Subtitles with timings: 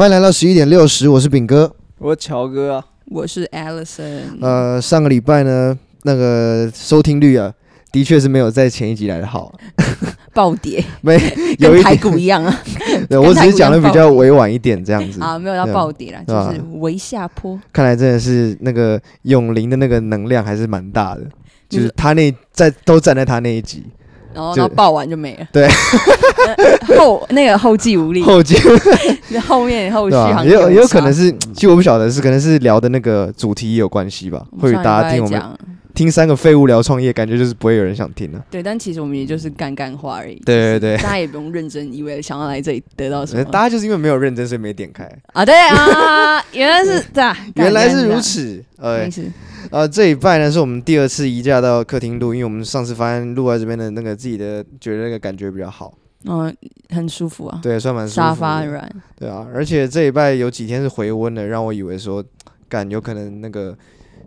[0.00, 4.22] 欢迎来到十一点六十，我是炳哥，我是乔哥啊，我是 Allison。
[4.40, 7.52] 呃，上个礼拜呢，那个收听率啊，
[7.92, 9.52] 的确是没有在前一集来的好，
[10.32, 11.20] 暴跌， 没
[11.60, 12.62] 有一跟台股一样啊。
[13.10, 17.60] 对，我只是讲的比较委婉一点，这样子啊，没有到暴跌啦，就是微下坡。
[17.70, 21.20] 看来真的是那个永林的那个能量还是蛮大的，
[21.68, 23.84] 就是他那在都站在他那一集。
[24.34, 25.46] 然后，然后报完就没了。
[25.52, 25.68] 对，
[26.98, 28.22] 后那个后继无力。
[28.22, 28.56] 后继，
[29.46, 34.42] 后面后续也有也有可能是，其实我不晓得是可能是聊的那个主题也有关系吧。
[34.60, 35.42] 会大家听我们
[36.00, 38.42] 听三个废物聊创业，感觉就是不会有人想听了。
[38.50, 40.36] 对，但其实我们也就是干干话而已。
[40.46, 43.44] 对对对，大家也不用认真，以为想要来这里得到什么。
[43.52, 45.06] 大家就是因为没有认真，所以没点开。
[45.34, 48.64] 啊，对啊， 原来是这样，原来是如此。
[48.78, 49.06] 呃。
[49.70, 55.92] 呃，这一拜呢是我们第二次移驾到客厅录，因为我们上次发现录在这边的那个自己的觉得那个感觉比较好，
[56.24, 56.52] 嗯，
[56.88, 62.24] 很舒服啊，对，算蛮舒服，沙发软，对啊，而且这一拜有几天是回温的，让我以为说，
[62.70, 63.76] 感有可能那个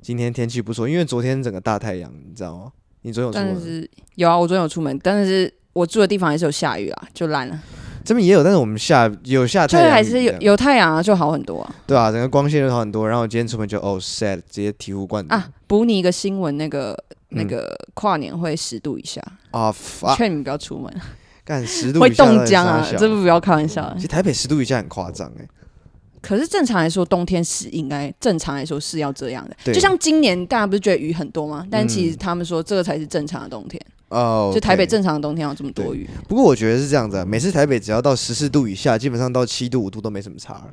[0.04, 2.72] 今天天气不错，因为昨天整个大太阳，你知道吗？
[3.04, 3.54] 你昨天有出门？
[3.56, 7.58] 但是有啊，我昨天有出门，但是我住的地方还是有下雨啊，就烂了。
[8.04, 11.76] 这边也有，但是我们下有下太阳，还是有有太阳啊，就好很多啊。
[11.88, 13.08] 对啊，整个光线就好很多。
[13.08, 15.50] 然后今天出门就哦，sad，直接醍醐灌顶啊！
[15.68, 19.74] 补你一个新闻，那个那个跨年会十度以下啊，
[20.18, 20.94] 劝你们不要出门。
[21.46, 23.94] 干十度会冻僵啊，这不不要开玩笑。
[23.96, 25.48] 其实台北十度以下很夸张哎。
[26.24, 29.74] 可是正常来说，冬天是应该正常来说是要这样的。
[29.74, 31.68] 就像今年大家不是觉得雨很多吗？
[31.70, 33.80] 但其实他们说这个才是正常的冬天。
[34.08, 36.08] 哦，就台北正常的冬天有这么多雨。
[36.30, 40.64] 不过我觉得是这样子啊，每次台北只要到十四度以下，基本上到七度五度都没什么差。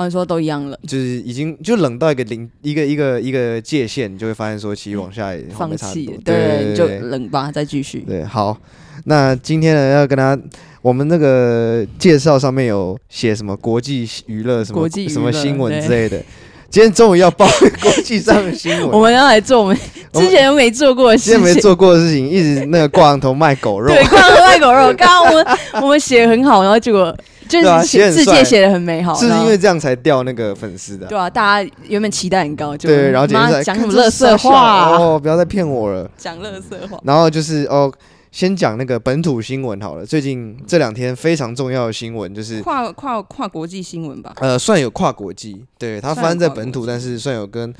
[0.00, 8.00] 哦，你说都一样冷，就是已经就冷到一个零一个一个一个界限，你就会发现说其实往下也放弃，对，就冷吧，再继续。
[8.00, 8.56] 对，好，
[9.04, 10.38] 那今天呢要跟他，
[10.80, 16.24] 我们那个介绍上面有写什么国际娱乐什么国际什么新闻之类的。
[16.70, 17.46] 今天终于要报
[17.82, 19.76] 国际上的新闻， 我们要来做我们
[20.12, 24.94] 之前都没做过的事情，之前没做过的事情，一直那个挂羊头卖狗肉，对，挂羊头卖狗肉。
[24.94, 25.46] 刚刚我们
[25.82, 27.12] 我们写很好，然后结果
[27.48, 37.92] 就是写字迹写的很美好，是因为这样才掉那个粉丝的，对啊，大家原本期待很高，就对，然后讲什么 垃圾话哦，不要再骗我了，讲垃圾话，然后就是哦。
[38.32, 44.32] 先讲那个本土新闻好了，最近这两天非常重要的新闻就是跨跨跨国际新闻吧？
[44.40, 47.74] 呃，算有跨国际，对，它发生在本土，但是算有跟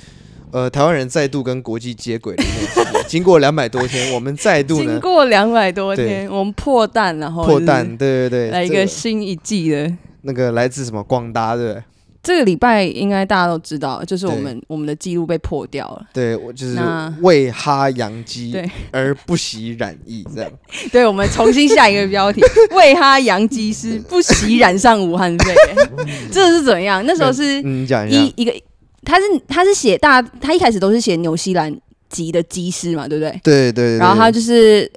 [0.50, 3.00] 呃台湾人再度跟国际接轨的那种。
[3.06, 4.92] 经过两百多天，我们再度呢？
[4.92, 11.82] 经过两百多天，我们破蛋，然后破蛋，对对对，来一个新一季的，那个来自什么广达，对不对？
[12.22, 16.06] 这个礼拜应该大家都知道，就是我们我们的记录被破掉了。
[16.12, 16.78] 对，我就是
[17.22, 18.54] 为哈洋基
[18.90, 20.50] 而不喜染疫，这样。
[20.92, 22.42] 对，我们重新下一个标题：
[22.76, 25.90] 为哈洋基师不喜染上武汉肺炎。
[26.30, 27.02] 这是怎么样？
[27.06, 28.54] 那时候是嗯，讲一下，一个
[29.02, 31.74] 他是他是写大，他一开始都是写纽西兰
[32.10, 33.40] 籍的机师嘛，对不对？
[33.42, 33.96] 对对。
[33.96, 34.90] 然后他就是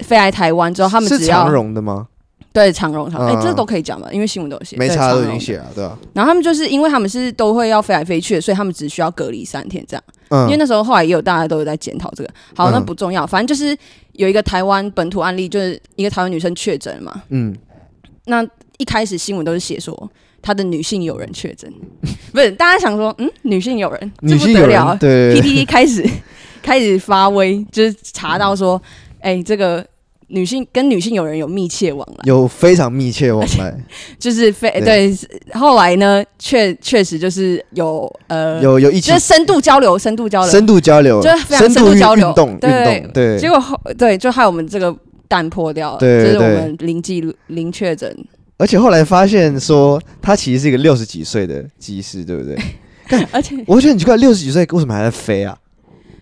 [0.00, 2.08] 飞来台湾之后，他们只要是长荣的吗？
[2.54, 5.98] 对，长荣长荣，哎，这都可以讲吧，因为新闻都有写，没差都已经写了，对吧？
[6.12, 10.04] 然后他们就是因为他们是都会要飞来飞去的，所以他们只需要隔离三天这样。
[10.28, 12.30] 嗯，因为那时候后来也有大家都有在检讨这个。
[12.54, 13.76] 好，那不重要，反正就是
[14.12, 17.24] 有一个台湾本土案例，就是一个台湾女生确诊嘛。
[17.30, 17.52] 嗯，
[18.26, 18.46] 那
[18.78, 20.08] 一开始新闻都是写说
[20.40, 21.68] 她的女性友人确诊，
[22.30, 26.08] 不是大家想说，嗯，女性友人，这不得了，对，PTT 开始
[26.62, 28.80] 开始发威，就是查到说，
[29.18, 29.84] 哎，这个。
[30.34, 33.72] 女性跟女性友人有密切往来，有非常密切往来，
[34.18, 35.16] 就是非对，对。
[35.54, 43.38] 后来呢，确确实就是有呃，有有一起，就是深度交流，深度交流，深度交流，就是非常深度交流，运动，对对。
[43.38, 44.92] 结果后对，就害我们这个
[45.28, 48.12] 蛋破掉了，对，就是我们零记录零确诊。
[48.56, 52.58] 而且后来发现说，他其实是一个六十几岁的机师，对不对？
[53.30, 55.56] 而且我觉得很奇怪，六十几岁为什么还在飞啊？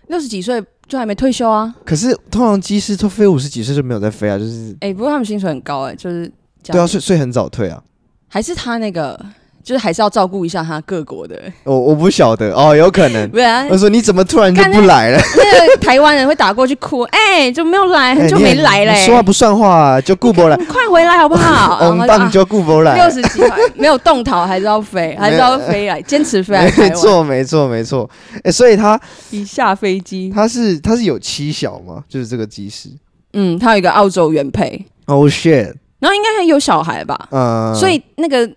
[0.07, 0.61] 六十几岁。
[0.87, 1.73] 就还没退休啊？
[1.85, 6.31] 可是通常机师都飞五十几岁就没有再飞啊，就是哎、欸，不过他们薪水很高哎、欸，就是
[6.63, 7.83] 对啊，所以所以很早退啊，
[8.27, 9.19] 还是他那个。
[9.63, 11.39] 就是还是要照顾一下他各国的。
[11.63, 13.27] 我我不晓得哦，有可能。
[13.31, 15.19] 不然我说你怎么突然就不来了？
[15.37, 18.93] 那个 台湾人会打过去哭，哎，就没有来，很久没来嘞。
[19.05, 20.57] 说话不算话，就顾不来。
[20.65, 21.79] 快回来好不好？
[21.87, 22.95] 我们当就顾不来。
[22.95, 26.71] 六十几块没有动逃，还是要飞，还是要飞来，坚持飞来。
[26.77, 28.09] 没错，没错，没错。
[28.43, 28.99] 哎，所以他
[29.31, 32.03] 一下飞机，他是他是有妻小吗？
[32.09, 32.89] 就是这个机师。
[33.33, 34.85] 嗯，他有一个澳洲原配。
[35.05, 35.73] Oh shit！
[35.99, 37.27] 然后应该还有小孩吧？
[37.31, 37.73] 嗯。
[37.73, 38.49] 所以那个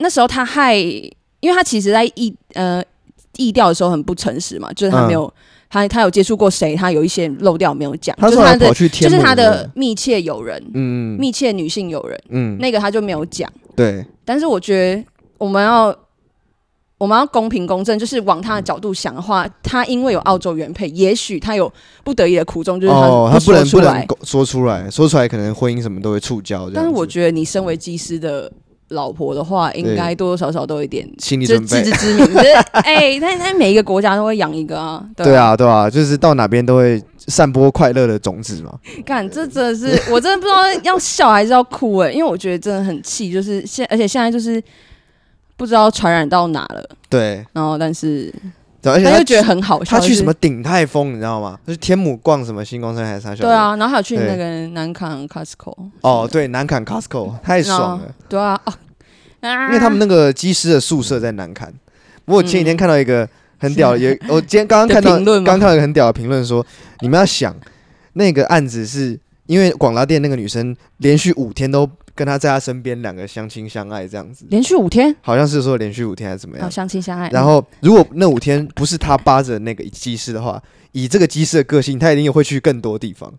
[0.00, 0.76] 那时候他害。
[1.42, 2.84] 因为他其实在意呃
[3.38, 5.32] 意调的时候很不诚实嘛，就是他没有、嗯、
[5.70, 14.04] 他他有接触过谁，他有一些漏掉没有讲，他就是他的就是他的密切友人，嗯，密切女性友人，嗯，那个他就没有讲，对。
[14.22, 15.02] 但是我觉得
[15.38, 15.96] 我们要。
[16.98, 21.72] 我们要公平公正，就是往他的角度想的话，他因为有澳洲原配，也许他有
[22.04, 26.70] 不得已的苦衷，就是他哦，他不能不能说出来，说出来可能婚姻什么都会触礁。
[26.74, 28.52] 但是我觉得你身为技师的
[28.90, 32.26] 老婆的话，应该多多少少都有一点心理准备，自知之明。
[32.34, 38.72] 就是哎，但但每一个国家都会养一个啊，对啊，对啊，就是到哪边都会散播快乐的种子嘛。
[39.04, 44.62] 干，这真的是 我真的不知道要笑还是要哭哎、欸，因为我觉得真的很气，就是现而且现在就是。
[45.56, 48.32] 不知道传染到哪了，对，然后但是，
[48.84, 51.58] 而且他又觉得很好笑，他去什么鼎泰丰，你知道吗？
[51.66, 53.34] 就是天母逛什么星光山还是啥？
[53.34, 55.74] 对啊，然后还有去那个南坎 Costco。
[56.00, 58.14] 哦，对，南坎 Costco 太爽了。
[58.28, 58.72] 对啊，哦，
[59.42, 61.70] 因为他们那个机师的宿舍在南坎。
[62.24, 63.28] 不过我前几天看到一个
[63.58, 66.64] 很屌的，也我今天刚刚看到，刚看到一个很屌的评论说，
[67.00, 67.54] 你们要想
[68.14, 71.88] 那个案子是因为广达店那个女生连续五天都。
[72.14, 76.70] 跟他在他身边，两个相亲相爱这样子，连续五天，好像是说连续五天还是怎么样？
[76.70, 77.28] 相亲相爱。
[77.30, 80.62] 然后如果那五天不是他扒着那个机师的话，
[80.92, 83.32] 以这个机师的个性，他一定也会去更多地方。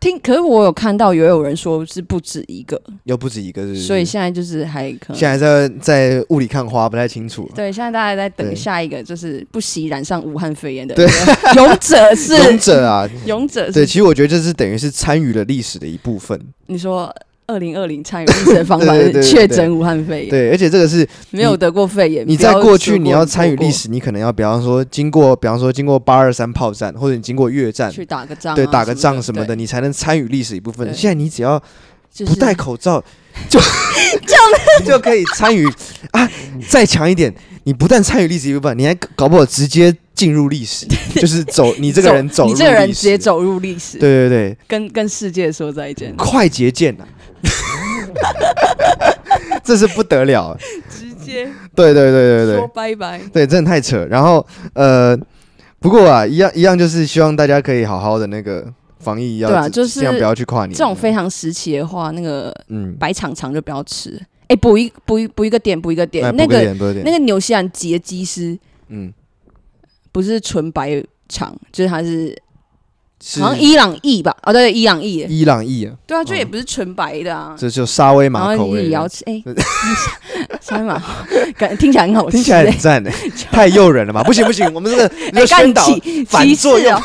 [0.00, 7.46] 听，可是我有看到也有人说是不止一个，又不止一个是不是，所以现在就是还可能现在在在雾里看花，不太清楚。
[7.54, 10.94] 对，现在大家在等下一个，就是不惜染上武汉肺炎的
[11.54, 13.72] 勇者是 勇者啊， 勇者是。
[13.72, 16.40] 对，其实我觉得这是等于是参与了历史的一部分。
[16.66, 17.14] 你说。
[17.50, 22.24] 二零二零参与历史的方法 是确诊武汉肺炎，对，而且这个是没有得过肺炎。
[22.26, 30.94] 你在过去你要参与历史，你可能要比方说经过，比方说经过八二三炮战，或者你经过越战去打个仗，对，打个仗什么的，你才能参与历史一部分。
[30.94, 31.60] 现在你只要
[32.26, 33.02] 不戴口罩，
[33.48, 33.58] 就
[34.80, 35.66] 就 就可以参与
[36.12, 36.28] 啊！
[36.68, 37.32] 再强一点，
[37.64, 47.04] 你不但参与历史一部分，你还搞不好直接进入历史， 就是走 你这个人走，你这个人直接走入历史，对对对，跟跟世界说再见，快捷键呐！
[49.62, 50.56] 这是不得了，
[50.88, 51.48] 直接。
[51.74, 54.04] 对对对对对，说拜拜，对，真的太扯。
[54.06, 55.16] 然后呃，
[55.78, 58.66] 不过啊，一样一样，就是希望大家可以好好的那个
[58.98, 60.76] 防疫，要对啊，就是不要去跨年。
[60.76, 64.20] 这种非常时期的话，那个嗯，白肠肠就不要吃。
[64.50, 66.74] 哎，补一补一补一个点，补一个点，那个
[67.04, 68.58] 那个纽西兰籍的机师，
[68.88, 69.12] 嗯，
[70.10, 72.36] 不是纯白肠，就是他是。
[73.38, 74.34] 好像伊朗裔吧？
[74.44, 75.26] 哦，对，伊朗裔。
[75.28, 75.94] 伊朗裔啊？
[76.06, 77.54] 对啊，就也不是纯白的啊。
[77.58, 78.84] 这就沙威玛口味。
[78.84, 79.42] 也要吃哎，
[80.58, 80.98] 沙威玛，
[81.58, 83.12] 感听起来很好吃，听起来很赞的，
[83.52, 84.22] 太诱人了吧？
[84.24, 85.84] 不行不行，我们这个宣导
[86.26, 87.02] 反作用，歧视哦。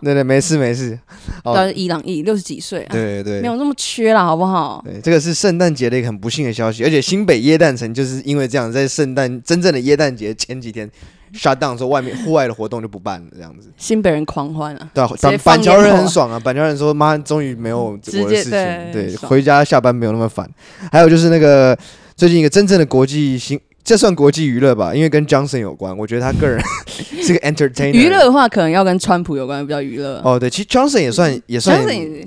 [0.00, 0.98] 对对，没事没事。
[1.42, 2.86] 他是伊朗裔，六十几岁。
[2.90, 4.82] 对对，没有那么缺了，好不好？
[4.84, 10.90] 对，这个是圣诞节的一个很不幸的消息，而且新北耶诞城就是因为这样，在圣诞真正的耶诞节前几天。
[11.34, 13.68] shut down 说外面户外的活动就不办了，这样子。
[13.76, 14.88] 新北人狂欢啊！
[14.94, 15.10] 对啊，
[15.42, 16.38] 板桥人很爽啊！
[16.38, 18.52] 板桥人说：“妈，终于没有我的事情，
[18.92, 20.48] 对，回家下班没有那么烦。”
[20.92, 21.76] 还有就是那个
[22.14, 24.94] 最近一个真正的国际新，这算国际娱乐吧？
[24.94, 26.58] 因为跟 Johnson 有关，我觉得他个人
[27.22, 27.92] 是个 entertainer。
[27.92, 30.20] 娱乐的话，可能要跟川普有关，比较娱乐。
[30.24, 31.76] 哦，对，其实 Johnson 也算，也算，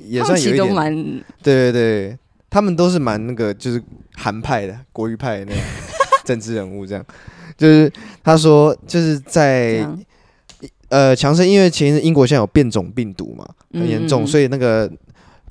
[0.07, 0.93] 也算有一点蛮。
[1.41, 2.17] 对对对，
[2.49, 3.81] 他们都是蛮那个，就是
[4.15, 5.61] 韩派的、国语派的那种
[6.23, 7.03] 政治人物，这样。
[7.57, 7.91] 就是
[8.23, 9.83] 他说，就是在
[10.89, 13.43] 呃强生，因为前英国现在有变种病毒嘛，
[13.73, 14.87] 很严重，所以那个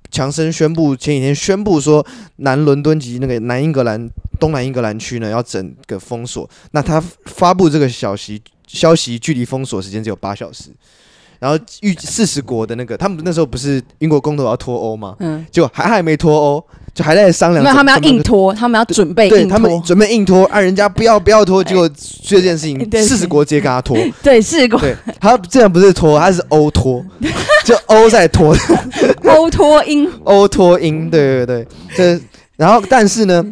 [0.08, 2.06] 强生宣布前几天宣布说，
[2.36, 6.48] 南伦敦及那个南英格兰、东南英格兰区呢要整个封锁。
[6.70, 10.70] 那他发布这个消息，消息距离封锁时间只有八小时。
[11.38, 15.14] 然后预四十国的那个，他们那时候不是英国公投要脱欧吗？
[15.18, 17.62] 嗯，结果还还没脱欧，就还在商量。
[17.62, 21.86] 那他们要硬脱，他们要准备硬他们准备硬脱，啊，人家不要不要脱，结果
[22.22, 23.98] 这件事情四十国直接跟他脱。
[24.24, 24.80] 对，四十国。
[24.80, 27.04] 对，他这样不是脱，他是欧脱，
[27.66, 28.56] 就欧在脱。
[29.28, 30.10] 欧脱英。
[30.24, 32.24] 欧脱英，对对对，这
[32.56, 33.44] 然后但是呢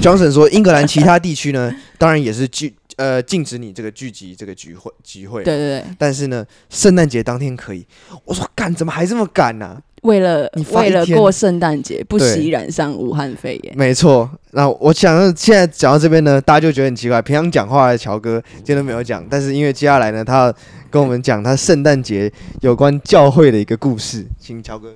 [0.00, 2.74] ，Johnson 说英格兰其他地区呢，当然也是禁。
[2.96, 5.44] 呃，禁止你这个聚集这个聚会集会。
[5.44, 5.84] 对对对。
[5.96, 7.86] 但是呢，圣诞节当天可以。
[8.24, 9.80] 我说干，怎么还这么赶呢、啊？
[10.02, 13.78] 为了你为了过圣诞节，不惜染上武汉肺炎。
[13.78, 14.28] 没错。
[14.50, 17.22] 那我想现在讲到这边呢，大家就觉得很奇怪。
[17.22, 20.54] 平常讲话的乔哥今天都没有讲，但是因为接下来呢，他要
[20.90, 22.28] 跟我们讲他圣诞节
[22.62, 24.92] 有关教会的一个故事，请乔哥。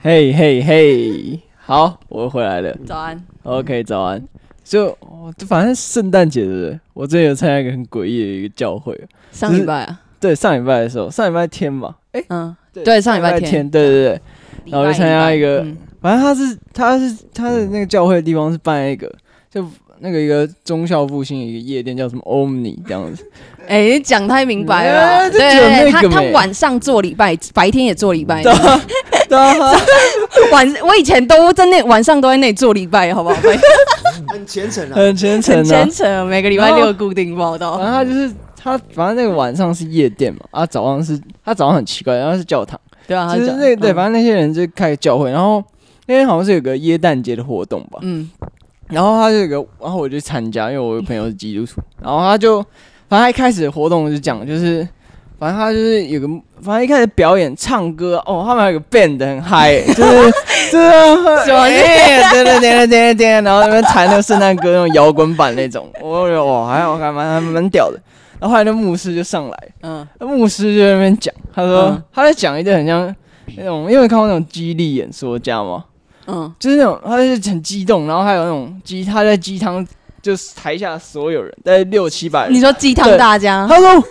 [0.00, 2.76] 嘿嘿嘿，好，我回来了。
[2.84, 3.22] 早安。
[3.44, 4.22] OK，早安。
[4.64, 4.88] 就
[5.36, 6.80] 就，反正圣诞节对不对？
[6.94, 8.98] 我之前有参加一个很诡异的一个教会。
[9.30, 10.00] 上礼拜啊？
[10.20, 11.96] 对，上礼拜的时候，上礼拜天嘛。
[12.12, 14.20] 哎，嗯，对，上礼拜天，对对对。
[14.66, 15.66] 然后就参加一个，
[16.00, 19.12] 反正他是他是他的那个教会的地方是办一个，
[19.50, 19.64] 就
[20.02, 23.24] 那个一个忠孝复兴一个夜店，叫什么 Omni 这样子。
[23.68, 25.30] 哎，讲太明白了。
[25.30, 28.42] 对，他他晚上做礼拜，白天也做礼拜。
[30.50, 33.36] 晚我以前都在那晚上都在那里做礼拜，好不好？
[34.28, 37.78] 很虔诚啊，很虔诚，很虔诚，每个礼拜六固定报道。
[37.78, 45.62] 然后他就是他，反正那个晚上是夜店嘛，啊，早上是他早上很奇怪，然后是教堂，对啊，就是那对，反正那些人就开教会，然后
[46.06, 48.28] 那天好像是有个耶诞节的活动吧，嗯，
[48.92, 52.60] 然后他就有个，然后我就参加，因为我有朋友是基督徒， 然后他就，
[53.08, 54.86] 反正他一开始活动就讲就是。
[55.38, 56.28] 反正他就是有个，
[56.60, 60.30] 反正一开始表演唱歌哦，他们还有个 band 很嗨， 就是
[60.70, 61.68] 就是什么？
[61.68, 67.98] 耶，对对对对对，然后那边弹那个圣诞歌那种摇滚版那种，我觉得哇，还好还蛮还蛮屌的。
[68.38, 73.12] 然后后来那牧师就上来，嗯，那牧师就在那边讲，他说、嗯、他在讲一个很像
[73.56, 75.82] 那种，因为看过那种激励演说家嘛，
[76.26, 79.86] 嗯，就是那种他就是很激动，然后还有那种鸡，他在鸡汤，
[80.20, 84.04] 就是台下所有人，大概六七百人，你说鸡汤大家，他说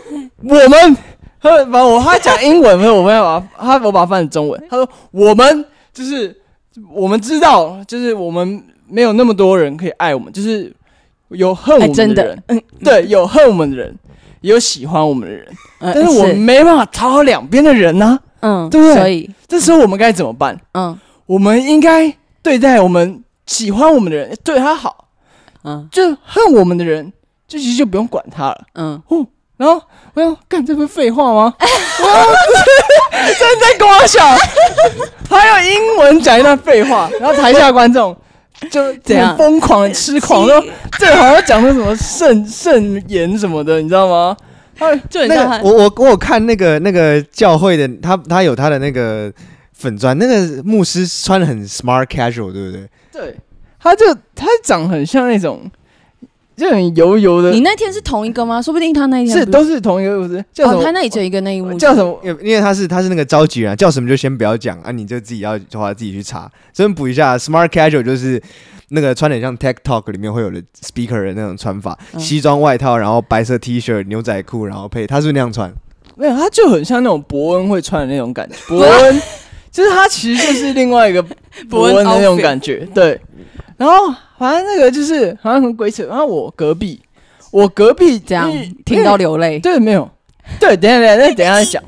[0.44, 0.98] 我们。
[1.44, 4.64] 他把我他讲英文，没有，我没有把他我把它翻成中文。
[4.70, 6.40] 他说：“我们就是
[6.94, 10.72] 我们知道，就是我们没有那么多人可以爱我们，就是
[11.30, 12.44] 有恨我们的人，
[12.86, 13.92] 对，有恨我们的人，
[14.42, 15.48] 也有喜欢我们的人，
[15.80, 18.96] 嗯、但是我们没办法讨好两边的人呢、啊，嗯，对不对？
[18.96, 19.28] 所以。
[19.48, 20.56] 这时候我们该怎么办？
[20.74, 20.96] 嗯，
[21.32, 25.08] 我们应该对待我们喜欢我们的人，对他好，
[25.64, 27.14] 嗯，就恨我们的人，
[27.48, 29.82] 就其实就不用管他了，嗯，哦。”然后
[30.16, 31.54] 我要干，这不是废话吗？
[31.62, 34.20] 真在跟我笑，
[35.30, 38.14] 他用英文讲一段废话， 然后台下观众
[38.70, 40.62] 就这样疯狂的痴狂，说
[41.00, 44.36] 这好像讲的什么圣圣言什么的，你知道吗？
[44.76, 49.32] 他就那个我我我有看那个那个教会的，他他有他的那个
[49.82, 52.90] 粉砖，那个牧师穿的很 smart casual，对不对？
[53.12, 53.36] 对，
[53.80, 55.70] 他就他长很像那种。
[56.58, 57.50] 就很油油的。
[57.50, 58.62] 你那天是同一个吗？
[58.62, 60.46] 说不定他那一天是都是同一个，牧师？
[60.54, 60.84] 叫什么？
[60.84, 62.20] 他那里只有一个那一幕叫什么？
[62.24, 66.52] 因为他是他是那个召集人，叫什么就先不要讲啊，你就自己要的话自己去查。
[66.72, 68.40] 先补一下，Smart Casual 就是
[68.90, 75.74] 那个穿的像 Tech Talk 里面会有的 Speaker 的那种穿法，西装外套，然后白色 T 恤、牛仔裤，然后配他是不是那样穿？
[76.16, 78.56] 没有，他就很像那种伯恩会穿的那种感觉。
[78.68, 79.22] 伯恩
[79.72, 81.24] 就是他其实就是另外一个
[81.70, 83.20] 伯恩的那种感觉，对。
[83.78, 86.06] 然后反正那个就是好像很鬼扯。
[86.06, 87.02] 然后我隔壁，
[87.52, 88.52] 我隔壁这样
[88.86, 89.58] 听到流泪。
[89.60, 90.08] 对，没有。
[90.60, 91.82] 对，等下等下，那等下再讲。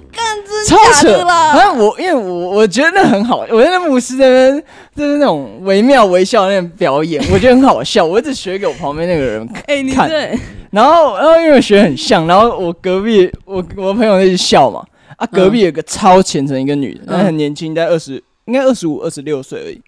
[0.68, 1.26] 超扯！
[1.28, 4.64] 反正我因为我我觉得那很好，我觉得那牧师在那边
[4.96, 8.06] 就是那种惟妙惟肖那种表演， 我觉得很好笑。
[8.06, 9.48] 我一直学给我旁边那个人
[9.94, 10.08] 看。
[10.08, 10.40] 对。
[10.72, 14.82] 然后然后因为学很像，然后我隔壁我我朋友一直笑嘛。
[15.18, 19.82] 啊，隔壁有个超虔诚一个女的，她很年轻，在二十，应该二十五、二十六岁而已。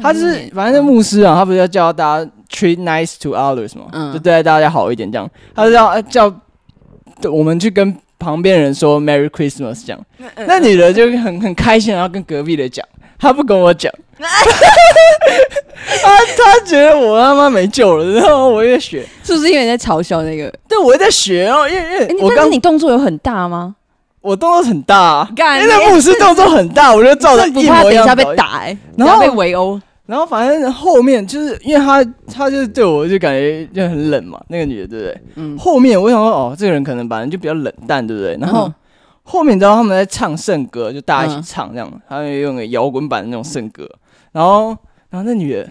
[0.00, 5.28] 她就是，反正是牧师啊，他不是要教大家 treat nice to others 嘛，嗯、就对待大家好一点这样。
[5.52, 6.32] 他是要叫
[7.24, 10.00] 我们去跟旁边人说 Merry Christmas 这样。
[10.18, 12.86] 嗯、那女的就很很开心，然后跟隔壁的讲，
[13.18, 20.48] 她不跟我讲， 他他觉得我他妈没救了，然后我也在学，是不是因为你在嘲笑那个？
[20.68, 23.74] 对，我也在学哦，因为因为、欸、我刚你动作有很大吗？
[24.20, 25.28] 我动作很大，啊，
[25.60, 27.82] 因为牧师动作很大，我就 照着一模一样。
[27.84, 35.22] 等一下被打，欸，然后被围殴，然后反正后面就是因为他，他就是对我就感觉就很冷嘛，那个女的对不对？
[35.36, 35.56] 嗯。
[35.56, 38.36] 后面我想说，哦，这个人可能本来就比较冷淡，对不对？
[38.38, 38.70] 然后
[39.22, 43.88] 后面你知道他们在唱圣歌，就大家一起唱这样，他们用个摇滚版的那种圣歌，
[44.32, 44.76] 然后
[45.08, 45.66] 然后那女的，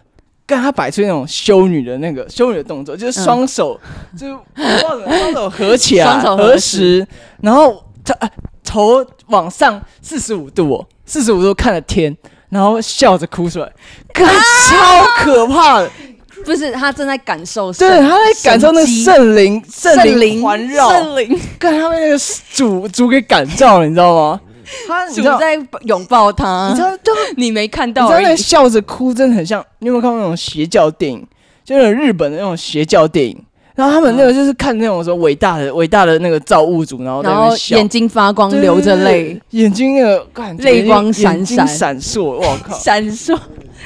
[0.47, 3.79] 跟他摆出那种修女的那个修女的动作，就是双手
[4.17, 7.05] 就双手合起来，合十，
[7.41, 7.83] 然后。
[8.19, 8.29] 他
[8.63, 12.15] 头往上四十五度哦，四十五度看着天，
[12.49, 13.71] 然后笑着哭出来，
[14.13, 15.91] 看超可怕的。
[16.45, 22.17] 不是他正在感受，对，他在感受那个圣灵，圣灵环绕，圣灵，看他被那个
[22.53, 24.39] 主主给感召了，你知道吗？
[24.87, 26.89] 他主在拥抱他，你知道？
[27.35, 29.63] 你没看到，他在笑着哭，真的很像。
[29.79, 31.27] 你有没有看过那种邪教电影？
[31.65, 33.37] 就是日本的那种邪教电影。
[33.79, 41.65] 然后他们那个就是看那种说伟大的伟大的那个造物主，然后在那笑，眼睛发光，流着泪，眼睛那个泪光闪闪。
[41.65, 43.39] 闪烁，我靠，闪烁，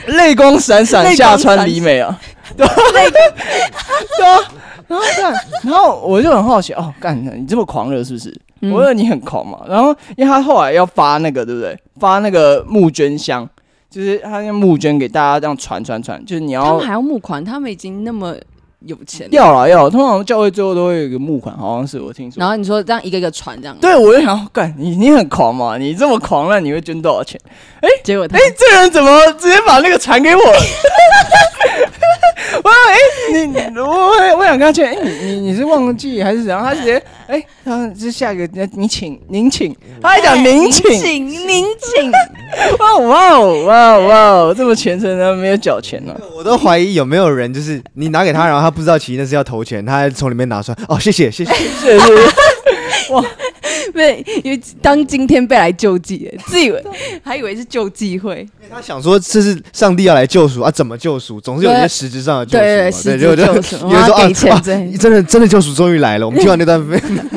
[0.08, 2.20] 泪光闪闪下川里美啊，
[2.58, 4.40] 对啊，
[4.88, 5.32] 然后看，
[5.62, 8.36] 然后我就很好奇哦，干你这么狂热是不是？
[8.74, 9.60] 我觉得你很狂嘛。
[9.70, 11.78] 然后因为他后来要发那个对不对？
[12.00, 13.48] 发那个募捐箱，
[13.92, 18.36] 就是他要募捐给大家这样传传传，就是你要他们还要募款，他们已经那么。
[18.86, 22.40] 有钱要啦要啦，通常教会最后都会有一个募款，好像是我听说。
[22.40, 25.78] 然后你说这样一个一个传这样，对，我就想干你，你很狂嘛？
[25.78, 27.40] 你这么狂，那你会捐多少钱？
[27.82, 30.60] 哎、欸，结果他哎、欸，这人怎么直接把那个传给我了？
[32.56, 32.98] 我说哎、
[33.34, 36.64] 欸，你我我我想想跟他劝，哎，你你你是忘记还是怎样？
[36.64, 42.12] 他直接，哎，他这下一个，你请，您请，他还讲您请，您请，
[42.80, 46.16] 哇哇哦哇哇，这么虔诚的没有缴钱呢？
[46.36, 52.14] 我都怀疑有没有人就是你拿给他，然后他不知道其实那是要投钱，他还从里面拿出来，哦，谢谢谢谢谢谢，
[53.14, 53.24] 哇。
[53.96, 56.84] 对，因为当今天被来救济，自以为
[57.24, 61.40] 还以为是救济会，因为他想说这是上帝要来救赎啊，怎么救赎？
[61.40, 63.88] 总是有一些实质上的救赎，对对，实质救赎。
[63.88, 66.26] 有人说给钱，啊，真的真的救赎终于来了。
[66.26, 66.84] 我们听完那段，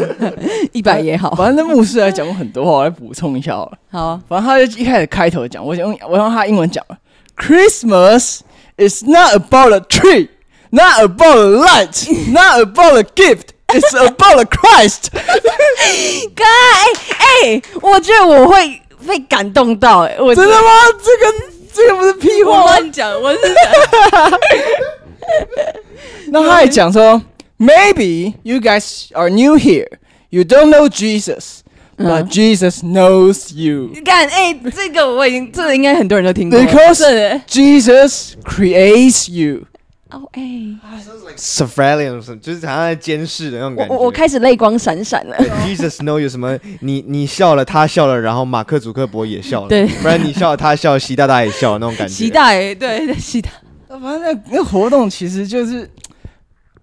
[0.73, 1.35] 一百也好。
[1.35, 3.79] 反正那牧师还讲过很多话，我来补充一下好了。
[3.91, 6.97] 好，反正他就一开始开头讲，我用我用他英文讲了
[7.37, 8.41] ：Christmas
[8.79, 10.29] is not about a tree,
[10.71, 13.49] not about a light, not about a gift.
[13.68, 15.10] It's about the Christ。
[16.36, 16.86] 哥，哎
[17.18, 20.68] 哎，我觉得我会被感动到，哎，我真的吗？
[21.02, 21.34] 这个
[21.74, 24.40] 这个不是屁话，乱讲，我是讲。
[26.28, 27.22] 那他还讲说，
[27.58, 29.88] Maybe you guys are new here,
[30.30, 31.60] you don't know Jesus,
[31.98, 33.92] but Jesus knows you。
[33.94, 36.60] 你看，哎，这个我已经，这个应该很多人都听过。
[36.60, 39.68] Because Jesus creates you。
[40.11, 40.41] 哦，哎
[41.37, 43.95] ，surveillance 就是好像在监视的那种感觉。
[43.95, 45.37] 我我开始泪光闪闪了。
[45.65, 46.57] Jesus know 有什么？
[46.81, 49.69] 你你笑了，他笑了，然后马克·祖克伯也笑了。
[49.69, 52.15] 对，不然你笑了，他笑，习大大也笑了那种感觉。
[52.15, 53.51] 习大对对习大。
[53.89, 55.91] 反正那那活动其实就是，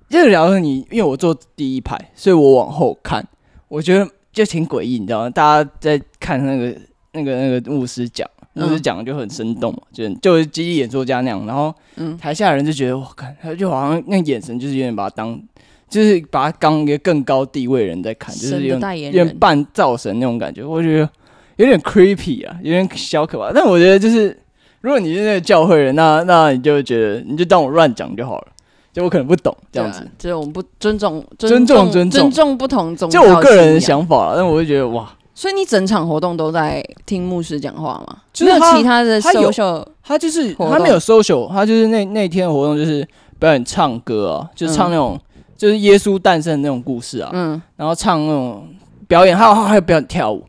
[0.10, 3.26] 就聊了你，因为我坐第一排，所以我往后看，
[3.70, 5.30] 我觉得就挺诡异，你知道吗？
[5.30, 6.78] 大家在看那个
[7.14, 8.30] 那个那个牧师讲。
[8.56, 11.74] 牧师讲的就很生动嘛，就就是激励演说家那样，然后
[12.22, 15.42] 台下的人就觉得我看他就好像那眼神就是有点把他当，
[15.90, 21.10] 就是把他当一个更高地位的人在看，就是有点有点半造神那种感觉，我觉得
[21.56, 23.52] 有点 creepy 啊，有点小可怕。
[23.52, 24.40] 但我觉得就是
[24.82, 28.48] 如果你是那个教会人，那那你就觉得你就当我乱讲就好了，
[28.94, 35.12] 就我可能不懂这样子，就是我们不尊重尊重尊重尊重不同宗教，就我个人的想法，但我就觉得哇。
[35.36, 38.18] 所以你整场活动都在听牧师讲话吗？
[38.32, 43.08] 就是没有其他的 social，他就是他没有 social，他就是那那天的活动就是
[43.40, 48.68] 表演唱歌啊，就是唱那种、嗯、就是耶稣诞生的那种故事啊，嗯，然后唱那种
[49.08, 50.46] 表演，还有还有表演跳舞，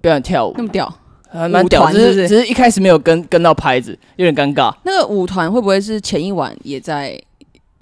[0.00, 0.92] 表演跳舞那么屌，
[1.28, 4.72] 还蛮屌，只是只是一开始没有跟跟到拍子，有点尴尬。
[4.84, 7.20] 那个舞团会不会是前一晚也在？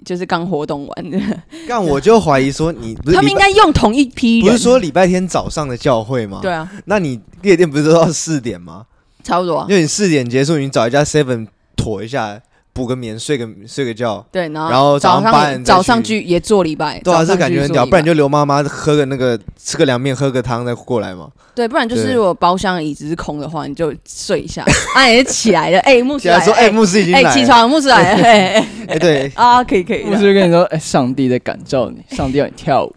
[0.05, 1.19] 就是刚活动完的，
[1.67, 6.39] 但我就怀疑说你不是他们应该用同一批人，不是说礼拜天早上的教会吗？
[6.41, 8.85] 对啊，那你夜店不是都到四点吗？
[9.23, 12.39] 差不多，因为你四点结束，你找一家 seven 妥一下，
[12.75, 21.29] 补个眠，睡个睡个觉，对，然后然后早上八点早上去也做礼拜，对啊，这感觉很屌，不然就刘妈妈喝个那个吃个凉面，喝个汤再过来嘛。
[21.55, 24.61] 对，不然就是如果包厢椅子是空的话，你就睡一下，
[24.93, 29.31] 啊，也起来了，哎，牧师来，说，哎，牧师已经哎，起床，牧师来了， 哎哎，对。
[29.39, 32.93] 啊，可以可以，牧师跟你说，哎，上帝在感召你，上帝要你跳舞，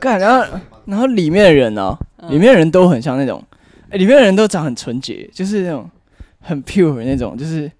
[0.00, 1.94] 干，然后然后里面的人呢，
[2.30, 3.44] 里面的人都很像那种，
[3.90, 5.86] 哎，里面的人都长很纯洁，就是那种
[6.44, 7.70] 很 pure 那种，就是。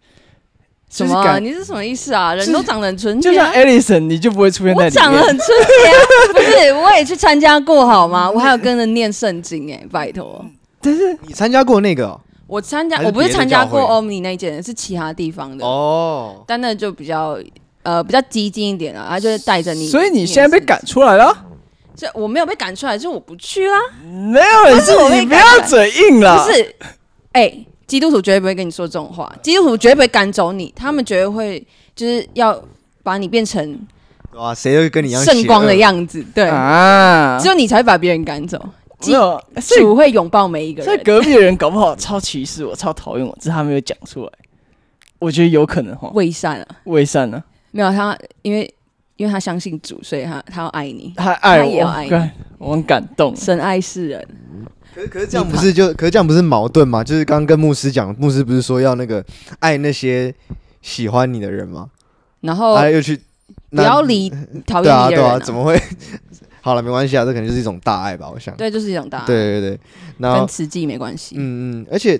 [0.90, 1.40] 什么？
[1.40, 2.34] 你是什么意思啊？
[2.34, 5.02] 人都长得很纯洁，就像 Alison，你就不会出现在里面。
[5.04, 6.72] 我长得很纯洁，不是？
[6.72, 8.30] 我也去参加过，好吗？
[8.32, 10.44] 我还有跟着念圣经，哎，拜托。
[10.80, 12.16] 但是你参加过那个？
[12.46, 16.44] 我参加，我不是参加过 Omni 那间，是其他地方的哦。
[16.46, 17.36] 但那就比较
[17.82, 19.88] 呃比较激进一点啊，他就是带着你。
[19.88, 21.36] 所以你现在被赶出来了？
[21.96, 23.76] 这我没有被赶出来，就是我不去啦。
[24.04, 26.46] 没有人是你不要嘴硬了。
[26.46, 26.76] 不是，
[27.32, 27.66] 哎。
[27.94, 32.60] 基督徒绝对不会跟你说这种话，基督徒绝对不会赶走你，他们绝对会就是要
[33.04, 33.86] 把你变成
[34.32, 36.20] 哇，谁会跟你一样圣光的样子？
[36.34, 38.60] 对啊，只有你才会把别人赶走。
[39.06, 39.40] 没有，
[39.78, 40.86] 主会拥抱每一个人。
[40.86, 44.30] 所以隔壁的人搞不好超歧视我，超讨厌我，只是他没有讲出来。
[45.20, 48.68] 我觉得有可能哈，伪善啊，伪善啊，没有他，因为
[49.14, 53.36] 因为他相信主，所以他他要爱你，他爱我，他也要爱你，我很感动。
[53.36, 54.28] 神爱世人。
[54.94, 57.02] 可是可是这样不是就可是这样不是矛盾吗？
[57.02, 59.24] 就是刚刚跟牧师讲，牧师不是说要那个
[59.58, 60.32] 爱那些
[60.82, 61.90] 喜欢你的人吗？
[62.40, 63.20] 然后他又去
[63.70, 64.30] 不要理
[64.66, 65.10] 讨厌你的人。
[65.10, 65.80] 对啊对啊，怎么会？
[66.60, 68.30] 好了，没关系啊，这肯定是一种大爱吧？
[68.30, 68.56] 我想。
[68.56, 69.26] 对，就是一种大爱。
[69.26, 69.80] 对对对，
[70.18, 71.34] 然后跟慈济没关系。
[71.38, 72.18] 嗯嗯，而且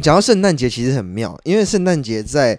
[0.00, 2.58] 讲到圣诞节其实很妙，因为圣诞节在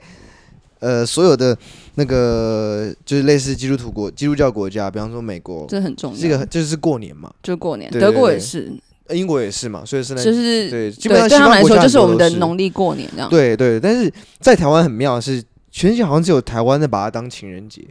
[0.80, 1.58] 呃所有的
[1.96, 6.20] 那个就是类似基督徒国、基督教国家，比方说美国，这很重要。
[6.20, 7.92] 这个就是过年嘛，就过年。
[7.92, 8.74] 德国也是。
[9.12, 13.30] 英国也是嘛，所以是就是对，基本上对他们来说就是我们的农历过年这样。
[13.30, 17.82] 对对，但是在台湾很妙的是，全世界好像只有台湾在把它当情人节。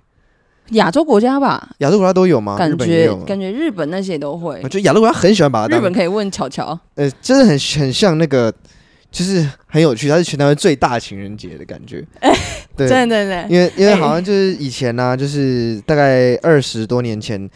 [0.73, 2.59] 亚洲国家吧，亚洲国家都有吗？
[2.59, 4.61] 感觉感觉日本那些都会。
[4.63, 5.81] 我觉得亚洲国家很喜欢把它当。
[5.81, 6.79] 日本可以问巧巧。
[6.95, 8.53] 呃，真的很很像那个，
[9.11, 12.05] 就是很有趣，它是全台湾最大情人节的感觉。
[12.21, 12.31] 哎，
[12.77, 17.49] 对对对，因为因为好像就是以前呢、啊，就是大概二十多年前，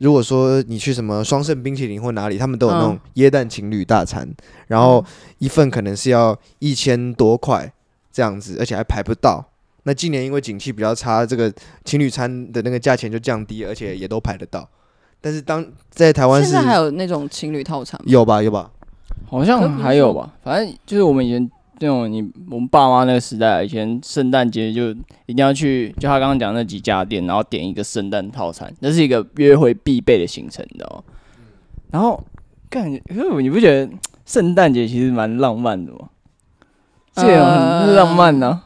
[0.00, 4.28] 如果说你去什么双盛冰淇淋或哪里，他们都有那种椰蛋情侣大餐，
[4.66, 5.04] 然后
[5.38, 7.70] 一份可能是要一千多块
[8.10, 9.44] 这样子，而且还排不到。
[9.82, 11.52] 那今年因为景气比较差，这个
[11.84, 14.66] 情侣餐的那个价钱就降低，而且也都排得到。
[15.20, 18.04] 但是当在台湾，现在还有那种情侣套餐吗？
[18.06, 18.70] 有吧，有吧，
[19.26, 20.34] 好像还有吧。
[20.42, 21.50] 反正就是我们以前
[21.80, 24.90] 那种你我们爸妈那个时代，以前圣诞节就
[25.26, 31.02] 一定要去，就他刚刚讲那几家店，然后点一个圣诞套餐，那是一个约会必备的行程，你知道吗？
[31.90, 32.22] 然后
[32.68, 33.90] 感觉，可是你不觉得
[34.24, 36.10] 圣诞节其实蛮浪漫的吗？
[37.14, 38.64] 这样很浪漫呢、啊，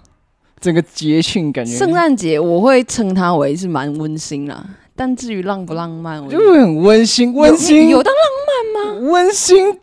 [0.61, 1.72] 整个节庆感觉。
[1.72, 4.66] 圣诞节我会称它为是蛮温馨啦。
[4.96, 7.35] 但至于浪不浪漫，我就会很温馨。
[7.35, 9.12] 温馨有，有到浪漫吗？
[9.12, 9.77] 温馨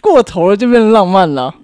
[0.00, 1.54] 过头了就变成浪漫了。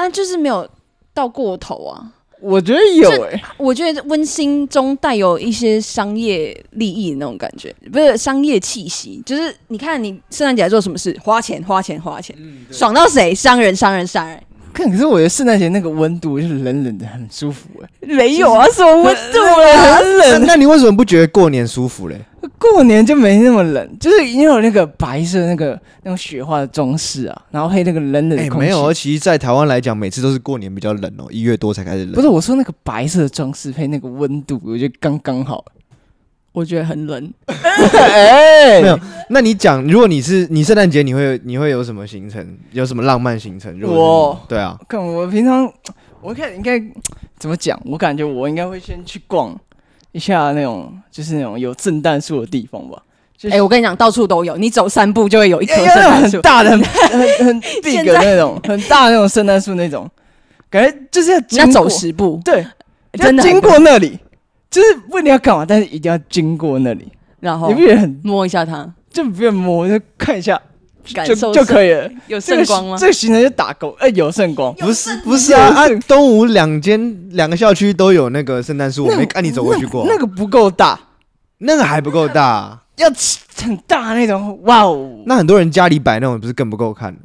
[0.00, 0.66] 啊，就是没有
[1.12, 2.12] 到过头啊。
[2.40, 9.22] 我觉得有诶、欸，我觉得温馨中带有一些商业利益的那种感觉，不是商业气息。
[9.26, 11.14] 就是你看，你圣诞节做什么事？
[11.22, 13.34] 花钱，花钱，花钱，嗯、爽到谁？
[13.34, 14.42] 商人，商人，商人。
[14.72, 18.14] 可可是我觉得圣诞节那个温度就是冷冷的，很舒服诶、欸。
[18.14, 19.96] 没有啊，什么温度啊？
[19.98, 20.46] 很冷。
[20.46, 22.20] 那你为什么不觉得过年舒服嘞？
[22.58, 28.66] 过年就没那么冷，就是因为有那个白色那个那种雪花的装饰啊，然后配那个冷冷的空气。
[28.66, 32.12] 没有，而其实在台湾来讲，每次都是过年比较冷哦，一月多才开始冷。
[32.12, 35.64] 不是我说那个白色的装饰配那个温度，我觉得刚刚好。
[36.52, 37.32] 我觉得很冷。
[37.46, 38.98] 哎，没有。
[39.28, 42.56] 那你讲，如果你是你圣诞节，你会你会有什么行程？
[42.72, 43.80] 有什么浪漫行程？
[43.82, 45.72] 我对啊，看我平常
[46.20, 46.80] 我看应该
[47.38, 47.80] 怎么讲？
[47.84, 49.58] 我感觉我应该会先去逛。
[50.12, 53.00] 一下那种就是那种有圣诞树的地方吧。
[53.00, 53.04] 哎、
[53.38, 56.80] 就是欸，我跟你讲，到处都有，你走三步就会有一棵 圣诞树，很大的、很
[57.46, 60.10] 很 big 的那种，很大的那种圣诞树那种，
[60.68, 62.66] 感觉就是要要走十步，对，
[63.12, 64.18] 真的经过那里，
[64.70, 70.60] 就是不一定要干嘛，但是一定要经过那里，然后你不觉得很摸一下它，就不用摸，就看一下。
[71.14, 72.96] 感受就可以了，有圣光吗？
[72.96, 81.00] 这个行程就打勾，哎，有圣光，不是不是啊，啊，东吴两间两个校区都有那个圣诞树，我没看你走过去过，那个不够大，
[81.58, 83.10] 那个还不够大，要
[83.56, 87.16] 很大那种，哇哦，那很多人家里摆那种不是更不够看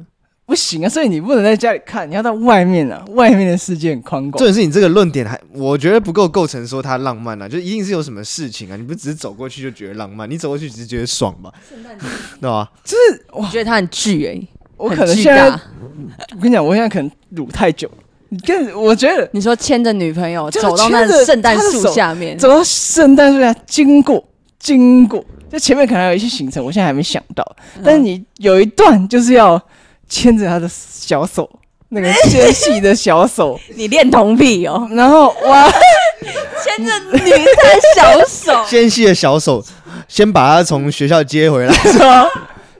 [0.46, 4.38] 不行啊，所以你不能在家里看，你要到外面啊，外面的世界很宽广。
[4.38, 11.52] 重点是你这个论点还，我觉得不够构成说它浪漫啊，就一定是有什么事情啊，你不只是走过去就觉得浪漫，你走过去只是觉得爽吧？
[11.68, 12.06] 圣诞节，
[12.40, 12.70] 对吧？
[12.84, 17.90] 就是我觉得它很巨哎、欸，我可能现在，我跟你讲，我现在可能卤太久。
[18.28, 24.24] 你跟我觉得，你说牵着女朋友走到那圣诞树下面，走到圣诞树下，经过
[24.60, 27.44] 经过，就前面可能还有一些行程，我现在还没想到，
[27.82, 29.60] 但是你有一段就是要。
[30.08, 31.48] 牵着他的小手，
[31.90, 34.88] 那个纤细的小手，你恋童癖哦。
[34.92, 35.70] 然后哇，
[36.64, 37.46] 牵着女生
[37.94, 39.64] 小手， 纤细的小手，
[40.08, 42.26] 先把他从学校接回来，是吧？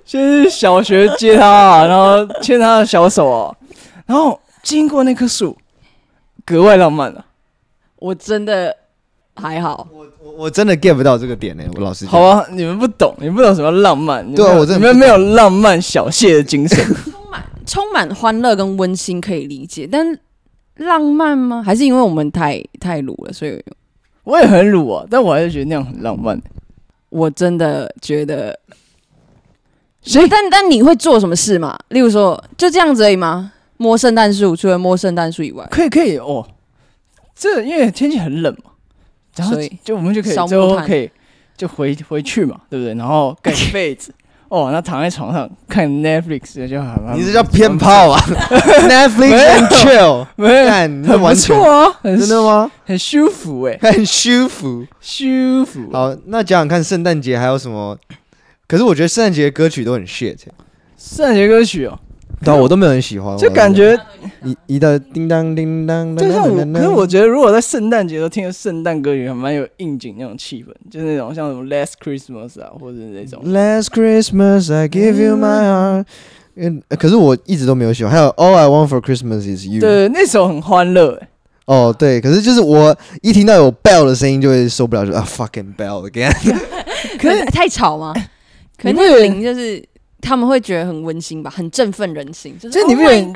[0.04, 3.56] 先是小学接他，啊，然后牵他的小手哦，
[4.06, 5.56] 然后经过那棵树，
[6.44, 7.24] 格外浪漫了，啊。
[7.98, 8.76] 我真的
[9.34, 11.70] 还好，我我我真的 get 不到这个点呢，欸。
[11.74, 14.24] 我老实讲，好啊，你们不懂，你们不懂什么浪漫。
[14.34, 16.78] 对啊，我真的你们没有浪漫小谢的精神。
[17.66, 20.18] 充满欢乐跟温馨可以理解，但
[20.76, 21.62] 浪漫吗？
[21.62, 23.62] 还是因为我们太太鲁了，所以
[24.24, 26.40] 我也很鲁啊，但我还是觉得那样很浪漫。
[27.08, 28.58] 我真的觉得，
[30.02, 31.78] 所以 但但你会做什么事吗？
[31.88, 33.52] 例如说就这样子而已吗？
[33.78, 36.46] 摸圣诞树，除了摸圣诞树以外，可以可以哦。
[37.34, 38.70] 这因为天气很冷嘛，
[39.36, 41.10] 然后就我们就可以最后可以
[41.56, 42.94] 就回回去嘛，对不对？
[42.94, 44.14] 然后盖被子。
[44.48, 47.14] 哦，那躺在床上看 Netflix 就好了。
[47.16, 48.20] 你这叫偏炮啊？
[48.88, 52.70] Netflix and chill，没有，很不错啊，真的吗？
[52.84, 55.90] 很舒服哎， 很舒服，舒服。
[55.92, 57.98] 好，那讲讲看，圣诞节还有什么？
[58.68, 60.36] 可是我觉得圣诞节的歌曲都很 shit。
[60.96, 61.98] 圣诞节歌曲哦。
[62.44, 63.98] 对啊，我都没有很喜欢，就感觉
[64.44, 66.14] 一一的叮当叮当。
[66.14, 76.04] 就像我，可是我觉得如果在圣诞节都听圣诞歌曲，还蛮有应景那种气氛，就是那种像什么 Last Christmas 啊，或者那种 Last Christmas I give you my heart。
[76.56, 78.12] 嗯，可是我一直都没有喜欢。
[78.12, 79.80] 还有 All I want for Christmas is you。
[79.80, 81.28] 对，那首很欢乐哎。
[81.64, 86.30] 哦，对，可是就是我一听到有 bell 的声音就会受不了，就啊 fucking bell again。
[87.18, 88.12] 可是太吵吗？
[88.76, 89.82] 可是那铃就是。
[90.26, 93.32] 他们会觉得很温馨吧，很振奋人心，就是你不觉得温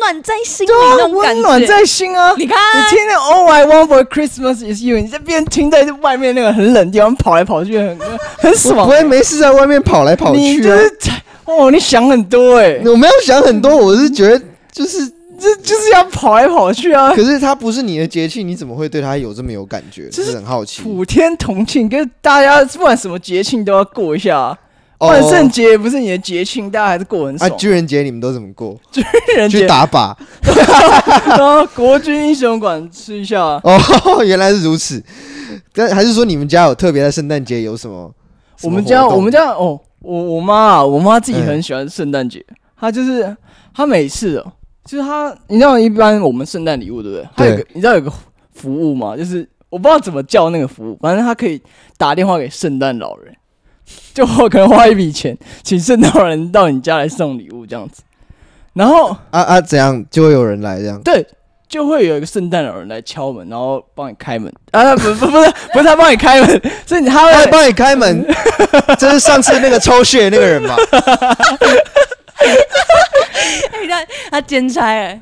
[0.00, 2.34] 暖在心里那种感觉，温暖在心啊！
[2.36, 7.98] 你看，你听那 All I Want for Christmas is You，你这边听在外面那个很冷的地方跑来跑去，很
[8.36, 8.86] 很爽。
[8.86, 10.78] 不会没事在外面跑来跑去就啊！
[11.46, 15.10] 哦，你想很多哎，我没有想很多，我是觉得就是
[15.40, 17.14] 这就是要跑来跑去啊。
[17.14, 20.10] 可是它不是你的节庆，你怎么会对它有这么有感觉？
[20.10, 20.82] 就是很好奇。
[20.82, 24.56] 普天同庆，跟大家不管什么节庆都要过一下。
[25.06, 27.48] 万圣节也不是你的节庆，大家还是过很爽。
[27.48, 28.76] 啊，军人节你们都怎么过？
[28.90, 29.04] 军
[29.36, 30.12] 人节去打靶，
[31.28, 33.40] 然后国军英雄馆吃一下。
[33.40, 33.78] 哦，
[34.26, 35.02] 原来是如此。
[35.72, 38.12] 但还是说你们家有特别的圣诞节有什么？
[38.62, 42.44] 我们家，我们家哦，我我妈啊，我妈自己很喜欢圣诞节。
[42.76, 43.36] 她就是
[43.72, 44.52] 她每次哦，
[44.84, 47.28] 就是她，你知道一般我们圣诞礼物对不对？
[47.36, 48.12] 她有个你知道有个
[48.52, 49.16] 服务吗？
[49.16, 51.62] 就是我不知道怎么叫那个服务，反正她可以
[51.96, 53.32] 打电话给圣诞老人。
[54.14, 58.02] 就我可能花一笔钱，请圣诞老人到你家来送礼物这样子，
[58.74, 61.00] 然后啊啊怎样就会有人来这样？
[61.02, 61.26] 对，
[61.68, 68.26] 就会有一个圣诞老人来敲门，然后帮你开门啊不不不是不是他帮你开门， 是你他会帮你开门，
[68.98, 70.76] 这是上次那个抽血那个人吗？
[73.82, 75.20] 你看他兼差哎，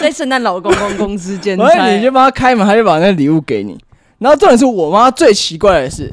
[0.00, 3.78] 在圣诞老公公公司兼差，然后你就帮他开门，他就把那个礼物给你。
[4.18, 6.10] 然后重点是我妈最奇怪的是。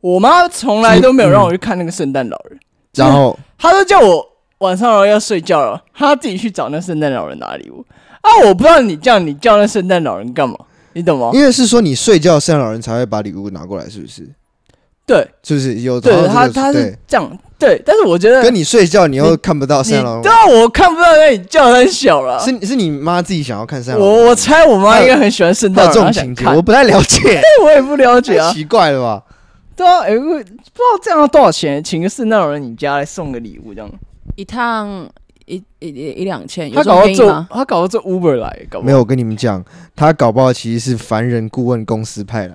[0.00, 2.58] 我妈从来都没有让我去看那个圣诞老人，
[2.96, 4.26] 然后她都叫我
[4.58, 7.84] 晚上要睡觉了，她自己去找那圣诞老人拿礼物
[8.20, 8.28] 啊！
[8.46, 10.54] 我不知道你叫你叫那圣诞老人干嘛，
[10.92, 11.30] 你懂吗？
[11.32, 14.28] 因为是说你睡觉，圣诞老人才会把礼物拿过来，是不是？
[15.06, 16.00] 对，是不是有？
[16.00, 17.82] 对，他他是这样，对。
[17.84, 20.22] 但是我觉得跟你睡觉，你又看不到圣诞老人。
[20.22, 22.38] 对啊，我看不到，那你叫很小了。
[22.38, 24.22] 是是你妈自己想要看圣诞老人。
[24.24, 29.22] 我我猜我妈应该很喜欢圣诞老人，这种情节我不太了解， 我也不了解啊，奇怪了吧？
[29.80, 31.82] 对啊，哎，不知道这样要多少钱？
[31.82, 33.90] 请个圣诞老人你家来送个礼物，这样
[34.36, 35.08] 一趟
[35.46, 38.98] 一一一两千，他搞到做他搞到做 Uber 来，搞没有？
[38.98, 39.64] 我跟你们讲，
[39.96, 42.54] 他搞不好其实是凡人顾问公司派来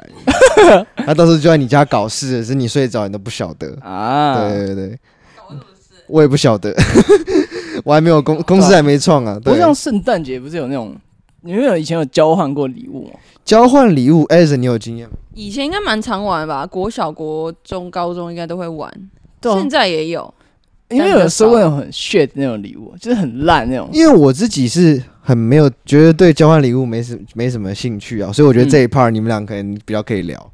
[0.64, 4.48] 的， 他到时候就在你家搞事，是你睡着你都不晓得啊！
[4.48, 5.00] 对对对，
[6.08, 6.72] 我也不晓得，
[7.84, 9.40] 我还没有公公司还没创啊。
[9.44, 10.96] 不像圣诞节不是有那种，
[11.42, 13.14] 你们有以前有交换过礼物吗？
[13.44, 15.16] 交换礼物，Ason，你有经验吗？
[15.36, 18.92] 以前应该蛮常玩吧，国小、国中、高中应该都会玩。
[19.40, 20.34] 对啊，现在也有，
[20.90, 23.88] 因为有收过那种很 shit 那种礼物，就是很烂那种。
[23.92, 30.52] 因为我自己是很没有觉得对交换礼物没什没什么兴趣啊，所以我觉得这一 part 你们俩可能比较可以聊。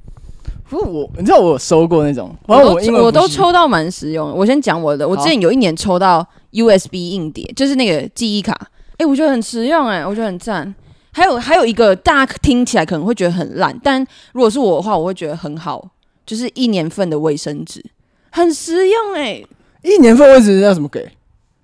[0.68, 4.34] 不是我，你知道我有收过那种，我都我，我都抽到蛮实用的。
[4.34, 8.54] 我先讲我的，我之前有一年抽到 USB 硬碟，就是那个记忆卡，
[8.94, 10.74] 哎、欸，我觉得很实用、欸，哎，我觉得很赞。
[11.12, 15.90] 还有还有一个，大家听起来可能会觉得很烂，但如果是我的话，我会觉得很好，
[16.26, 17.84] 就是一年份的卫生纸，
[18.32, 19.48] 很实用哎、欸。
[19.84, 21.12] 一年份卫生纸要怎么给？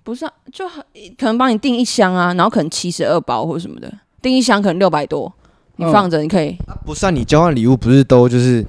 [0.02, 0.84] 不是、啊，就很
[1.18, 5.32] 可能帮你订一箱啊，然后可能七十二包或者什么的，订一箱可能六百多。
[5.78, 6.56] 你放着，你可以。
[6.84, 8.64] 不是啊，你交换礼物不是都就是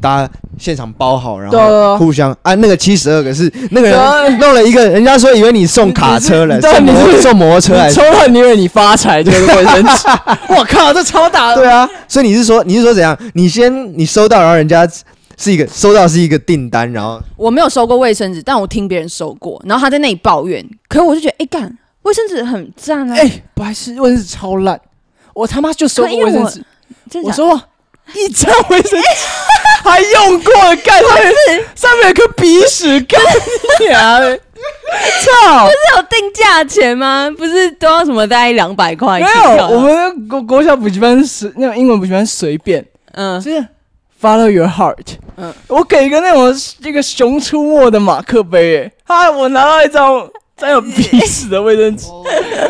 [0.00, 10.08] 大家现场包好，然后互相啊，那个七十二个是那个人弄了一个，人家说以为你送卡车了，送摩送摩托车来，抽了你以为你发财，就是卫生纸。
[10.54, 11.56] 我靠，这超大的。
[11.56, 13.16] 对啊，所以你是说你是说怎样？
[13.32, 14.86] 你先你收到，然后人家
[15.38, 24.78] 是一个收到是一个订单，然后我没有收过卫生纸，但我听别人收过，然后他在那里抱怨，可是我就觉得哎干，卫生纸很赞啊，哎，不还是卫生纸超烂。
[25.34, 26.64] 我他妈就收过卫生纸，
[27.22, 27.60] 我说
[28.14, 29.06] 一张卫生纸
[29.82, 30.52] 还用过，
[30.84, 33.20] 干上面上面有颗鼻屎，干
[33.88, 34.18] 呀！
[34.20, 37.30] 操，不是有定价钱吗？
[37.38, 39.20] 不是都要什么大概两百块？
[39.20, 43.64] 没有，我们国国小补习班是那种英文补习班随便，嗯，就是
[44.20, 52.06] Follow your heart，嗯，我给一个那种这个熊出没的马克杯，哎，哈，我拿到一张沾有鼻屎的卫生纸，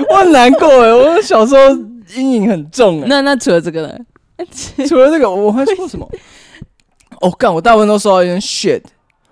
[0.08, 1.76] 我很难过哎，我小时候。
[2.14, 3.94] 阴影很重那那除了这个呢？
[4.88, 6.08] 除了这个，我还说什么？
[7.20, 8.82] 哦，干，我大部分都收到一些 shit。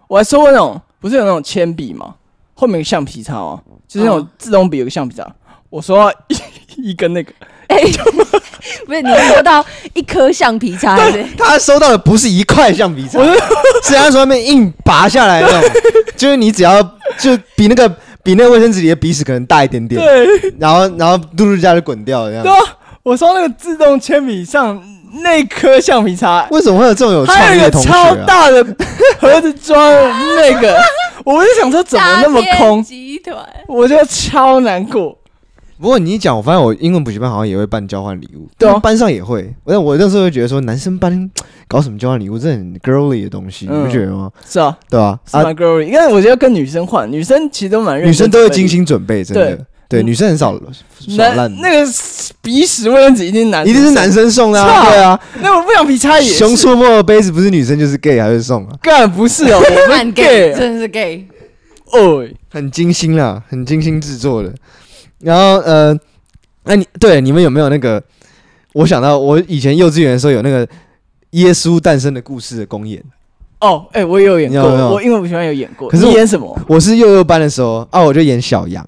[0.07, 2.15] 我还收过那种，不是有那种铅笔吗？
[2.55, 3.61] 后面有橡皮擦吗？
[3.87, 5.23] 就是那种自动笔有个橡皮擦。
[5.23, 5.33] 哦、
[5.71, 6.37] 我收到一
[6.91, 7.33] 一根那个，
[7.69, 7.93] 哎、欸，
[8.85, 9.65] 不是你收到
[9.95, 10.97] 一颗橡皮擦？
[11.11, 13.19] 对，他收到的不是一块橡皮擦，
[13.83, 15.71] 是他从外面硬拔下来的那种。
[16.17, 16.83] 就是你只要
[17.19, 17.91] 就比那个。
[18.23, 22.45] 比那个卫生纸里的鼻屎可能大一点点，对，然后然后嘟嘟家就滚掉了这样。
[22.45, 22.59] 对啊，
[23.03, 24.83] 我说那个自动铅笔上
[25.23, 28.05] 那颗橡皮擦，为什么会有这种有创意的同学啊？
[28.05, 28.63] 超大的
[29.19, 29.79] 盒子装
[30.37, 30.79] 那个，
[31.25, 32.83] 我就想说怎么那么空？
[32.83, 35.17] 集团，我就超难过。
[35.81, 39.55] 不过你一讲，我发现我英文补习班好像也会办交换礼物，对啊，班上也会。
[39.63, 41.31] 我我那时候会觉得说，男生班
[41.69, 44.31] 搞什么交换礼物，这很 girly 的东西，你不觉得吗？
[44.49, 45.21] 是啊，对吧？
[45.25, 49.65] 是蛮 girly，因为我觉得跟女生换，女生其实都蛮认真，女生都会精心准备，真的。
[49.89, 50.59] 对，女生很少
[50.99, 51.51] 耍烂。
[51.61, 51.93] 那个
[52.43, 55.19] 鼻屎卫生纸一定男，一定是男生送的，对啊。
[55.41, 56.31] 那我不想比差也。
[56.31, 58.77] 熊出没的杯子不是女生就是 gay 还会送啊？
[58.83, 61.27] 干不是哦， 我们 gay，真的是 gay。
[61.93, 64.53] 哦，很精心啦，很精心制作的。
[65.21, 65.99] 然后呃。
[66.65, 68.03] 那你对你们有没有那个？
[68.75, 70.69] 我想到我以前幼稚园的时候有那个
[71.31, 73.03] 耶稣诞生的故事的公演。
[73.61, 75.89] 哦，哎，我也有演过，我因为我喜欢有演过。
[75.89, 76.59] 可是你演什么？
[76.69, 78.87] 我是幼幼班的时候啊，我就演小羊。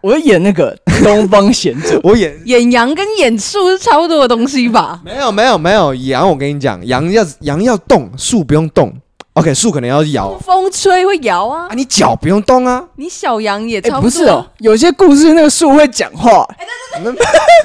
[0.00, 5.00] 我演那个东方贤者，我演演羊跟演树是差不多的东西吧？
[5.04, 8.92] 没有没有没有，羊我跟你讲，羊要羊要动，树不用动。
[9.34, 11.68] OK，树可能要摇，风吹会摇啊。
[11.68, 12.82] 啊，你脚不用动啊。
[12.96, 14.02] 你小羊也差不多。
[14.02, 16.44] 不是哦，有些故事那个树会讲话。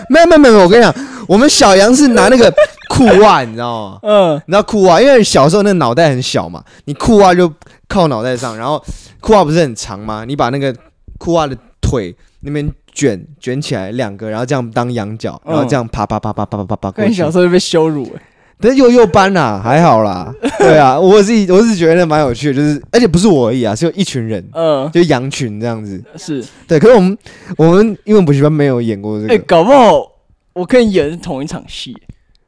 [0.10, 0.94] 没有没有没有，我跟你讲，
[1.28, 2.54] 我们小羊是拿那个
[2.90, 4.00] 裤袜，你知道吗？
[4.04, 7.52] 嗯，你知道裤袜，因为小时候那个脑袋很小嘛，你裤袜就
[7.88, 8.84] 靠脑袋上，然后
[9.20, 10.26] 裤袜不是很长吗？
[10.26, 10.74] 你把那个
[11.18, 17.04] 裤袜的腿那边卷卷起来两个，然后这样当羊角，然后这样啪啪啪啪啪啪啪啪。
[17.06, 18.22] 你小时候就被羞辱哎，
[18.60, 20.34] 但是幼幼班呐，还好啦。
[20.60, 26.02] 对啊，我自己我是觉得蛮有趣的，就是而且不是我而已啊，是有一群人，嗯，就羊群这样子。
[26.18, 27.18] 是对，可是我们
[27.58, 29.34] 我们英文补习班没有演过这个。
[29.34, 30.12] 哎，搞不好
[30.56, 31.96] 我跟你演是同一场戏。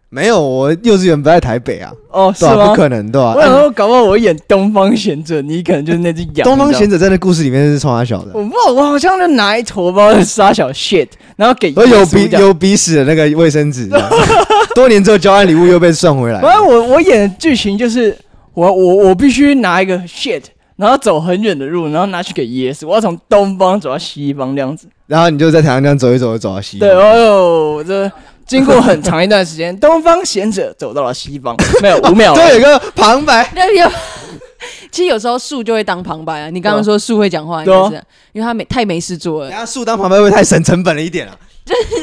[0.09, 1.91] 没有，我幼稚园不在台北啊。
[2.09, 2.67] 哦，是吗？
[2.67, 3.33] 不可能，对吧？
[3.35, 6.45] 我想说，搞不好我演东方贤者，你可能就是那只羊。
[6.45, 8.31] 东方贤者在那故事里面是冲三小的。
[8.33, 13.89] 我不知道，我好像就拿一坨包的沙小 shit，然后给有鼻有鼻屎的那个卫生纸。
[14.73, 16.39] 多年之后交换礼物又被送回来。
[16.39, 18.17] 反正我我演的剧情就是，
[18.53, 20.43] 我我我必须拿一个 shit，
[20.77, 22.87] 然后走很远的路，然后拿去给耶稣。
[22.87, 24.87] 我要从东方走到西方这样子。
[25.07, 26.87] 然后你就在台上这样走一走，就走到西方。
[26.87, 28.09] 对哦，这。
[28.45, 32.33] 经过很长一段时间，东方贤者走到了西方，没有 五秒。
[32.33, 33.51] 对，有个旁白。
[33.75, 33.91] 有，
[34.89, 36.49] 其实有时候树就会当旁白啊。
[36.49, 39.49] 你刚刚说树会讲话，应该是因为他没太没事做了。
[39.49, 41.35] 然后树当旁白会不会太省成本了一点啊？
[41.65, 42.01] 就 是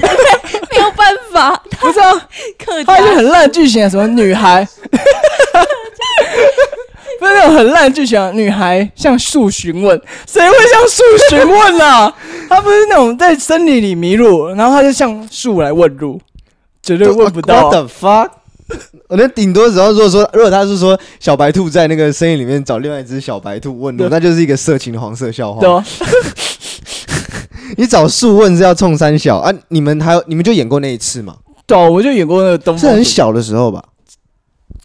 [0.70, 2.28] 没有办法，不是啊，
[2.84, 4.68] 他就很烂剧情啊，什么女孩。
[7.24, 12.14] 不是那种很烂的剧情，女孩向树询问，谁会向树询问啊？
[12.50, 16.20] 他不是那种在森林里迷路，然后他就向树来问路。
[16.82, 17.70] 绝对问不到。
[17.70, 18.30] What the fuck？
[19.08, 25.60] 我那顶多只要如果说，如果他是说小白兔在那个森林里面找另外一只小白兔问路，那就是一个色情的黄色笑话。
[25.60, 25.82] 对啊。
[27.78, 29.50] 你找树问是要冲三小啊？
[29.68, 31.36] 你们还有你们就演过那一次嘛？
[31.66, 32.76] 对啊，我就演过那个东。
[32.76, 33.82] 是很小的时候吧？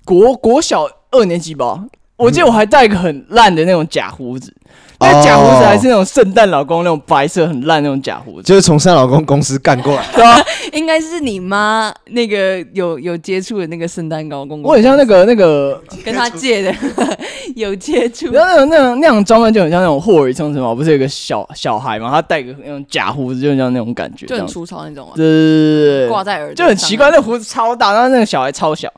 [0.06, 1.84] 国国小二年级吧。
[2.19, 4.53] 我记得我还戴一个很烂的那种假胡子。
[5.01, 10.03] 那假胡子还是那种圣诞老公那种白色很烂那种假胡子，就是从圣诞老公公司干过来。
[10.13, 10.38] 对啊，
[10.73, 14.69] 应该是你妈那个有有接触的那个圣诞老公公。
[14.69, 16.75] 我很像那个那个 跟他借的，
[17.55, 18.29] 有接触。
[18.34, 22.12] 然后那种那种那种装扮就很像那种霍尔冲什么，不是有个小小孩嘛？
[22.12, 25.13] 他戴个那种假胡子，就像那种感觉，就很粗糙那种啊。
[25.15, 28.91] 对对对对，挂在耳朵，就很奇怪，那胡子超大，然后那个小孩超小。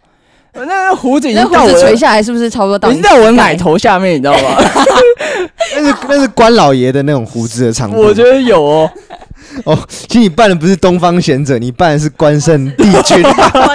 [0.54, 2.90] 那那胡子已经到我垂下来，是不是差不多到？
[2.90, 4.58] 已经在我奶头下面，你知道吗？
[5.76, 7.98] 那是那是关老爷的那种胡子的长度。
[7.98, 8.92] 我觉得有哦。
[9.66, 13.22] 哦，其实你扮的不是东方贤者，你扮的是关圣帝君。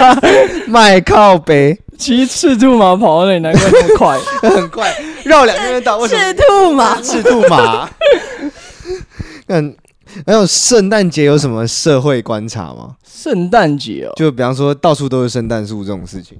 [0.67, 6.07] 麦靠北，骑赤兔马跑到那里，难怪那么快，很快，绕两圈到。
[6.07, 7.87] 赤兔马，赤兔马。
[9.47, 9.75] 嗯，
[10.25, 12.95] 还有圣诞节有什么社会观察吗？
[13.05, 16.37] 圣诞节哦，就比方说到处都是圣诞树这种事情。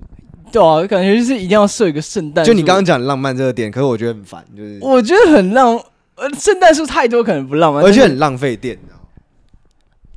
[0.52, 2.44] 对啊，感觉就是一定要设一个圣诞。
[2.46, 5.80] 就你刚刚讲浪漫这个点，可是我觉得很烦，就是我觉得很浪，
[6.16, 9.04] 呃，圣诞树太多可能不浪漫，而且很浪费电，你知道吗？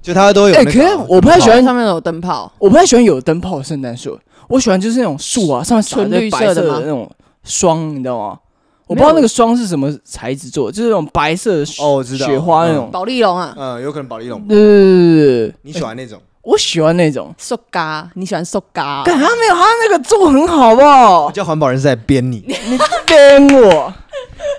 [0.03, 0.55] 就它都有。
[0.55, 7.11] 哎，可是我不太喜欢上面有灯泡，我不太喜欢有灯泡的圣诞树，我喜欢就是那种树啊，上面纯绿色的那种
[7.45, 8.38] 霜，你知道吗？
[8.87, 14.40] 我不知道那个霜是什么材质做的，就是那种白色的哦，我知道雪花那种宝丽龙啊，嗯，有可能宝丽龙。
[14.49, 16.21] 对对对，你喜欢那种？
[16.42, 19.03] 我喜欢那种塑嘎，你喜欢塑胶？
[19.05, 21.31] 干他没有，他那个做很好，不好？
[21.33, 23.92] 叫环保人士在编你，你编我？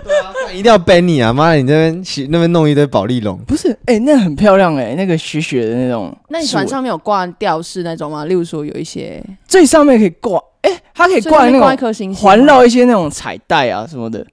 [0.04, 1.32] 对啊，一定要编你啊！
[1.32, 3.76] 妈的，你那边那边弄一堆宝丽龙，不是？
[3.86, 6.16] 哎，那很漂亮哎，那个雪雪的那种。
[6.28, 8.24] 那你船上面有挂吊饰那种吗？
[8.24, 14.24] 例如说有一些最上面可以挂，哎，它可以挂那种环绕一些那种彩带啊什么的。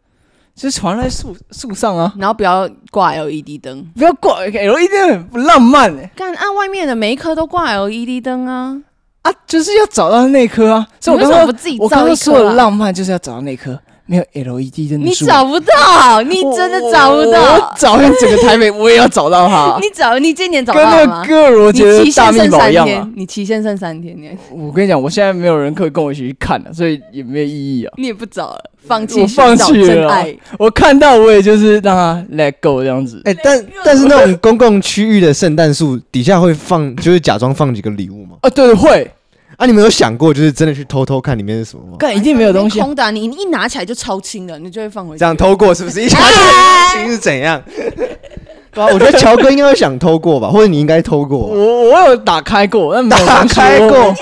[0.59, 6.11] 就是藏在树树上啊，然后不要挂 LED 灯，不要挂 LED 灯，很不浪漫哎。
[6.13, 8.77] 干，按外面的每一颗都挂 LED 灯啊
[9.21, 10.85] 啊，就是要找到那颗啊。
[10.99, 11.47] 所以我刚刚
[11.79, 13.79] 我刚刚说的浪漫就是要找到那颗。
[14.09, 17.39] 没有 LED 灯，你找不到，你真的找不到。
[17.39, 19.77] 我找遍整个台北，我也要找到它。
[19.79, 20.89] 你找，你今年找到吗？
[20.97, 23.07] 跟那个歌儿，我觉得大秘宝一样啊。
[23.15, 27.93] 你期限剩三天，你我跟你讲，我现在没有人可以跟我一起去看了，所以也没有意义啊。
[27.97, 30.25] 你也不找了，放弃，我放弃了。
[30.57, 33.21] 我看到我也就是让他 let go 这样子。
[33.25, 38.37] 哎，但但是那种公共区域的圣诞树底下会放，就是假装放几个礼物吗？
[38.41, 39.07] 啊，对，会。
[39.59, 41.97] 啊，你们有想过，就是真的去偷偷看里面是什么吗？
[41.99, 42.79] 干，一定没有东西。
[42.79, 45.19] 空的，你一拿起来就超轻的，你就会放回去。
[45.19, 46.01] 这样偷过是不是？
[46.01, 47.61] 一拿起来轻是怎样？
[48.71, 51.37] 对啊，我觉得乔哥应该会想偷过吧，或者你应该偷过。
[51.39, 54.15] 我我有打开过，但没有打开过，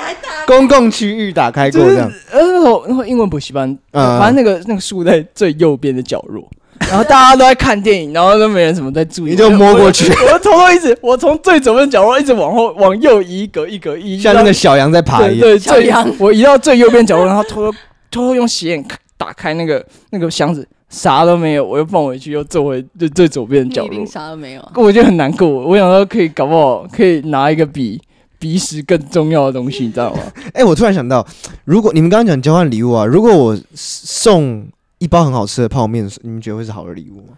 [0.48, 2.12] 公共区域打开过这样。
[2.32, 6.44] 呃，那时候那英文补习班，嗯反正那个那个树在最右边的角落，
[6.90, 10.12] 然后大家都在看电影，然后都没人什么在注意，你就摸过去。
[10.32, 15.40] 我偷偷一直，我从最左边角落一直往后往右移一格一格移，像那个小羊在爬一样。
[15.40, 17.78] 对，最我移到最右边角落，然后偷偷
[18.12, 18.86] 偷偷用斜眼
[19.18, 20.68] 打开那个那个箱子。
[20.90, 24.06] 啥都没有，我又放回去，又坐回最最左边的角落。
[24.06, 25.46] 啥都没有，我觉得很难过。
[25.46, 28.02] 我想说，可以搞不好可以拿一个比
[28.40, 30.20] 鼻屎更重要的东西，你知道吗？
[30.56, 31.28] 哎、欸，我突然想到，
[31.66, 34.66] 如果你们刚刚讲交换礼物啊，如果我送
[35.00, 37.38] 一包很好吃的泡面，你们觉得会是好的礼物吗？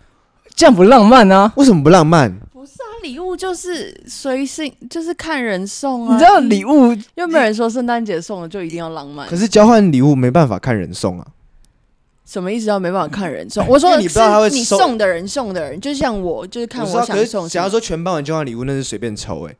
[0.56, 1.52] 这样不浪漫啊？
[1.56, 2.38] 为什么不浪漫？
[2.52, 6.14] 不是啊，礼物就是随性，就是看人送啊。
[6.14, 9.28] 你知道礼物又没有人说圣诞节送的就一定要浪漫。
[9.28, 11.26] 可是交换礼物没办法看人送啊。
[12.26, 12.68] 什么意思？
[12.68, 13.66] 要没办法看人送？
[13.68, 17.50] 我说你不知道他会你送的人送的人，就像我，就是看我想送。
[17.50, 19.56] 假如说全班玩交换礼物，那是随便抽哎。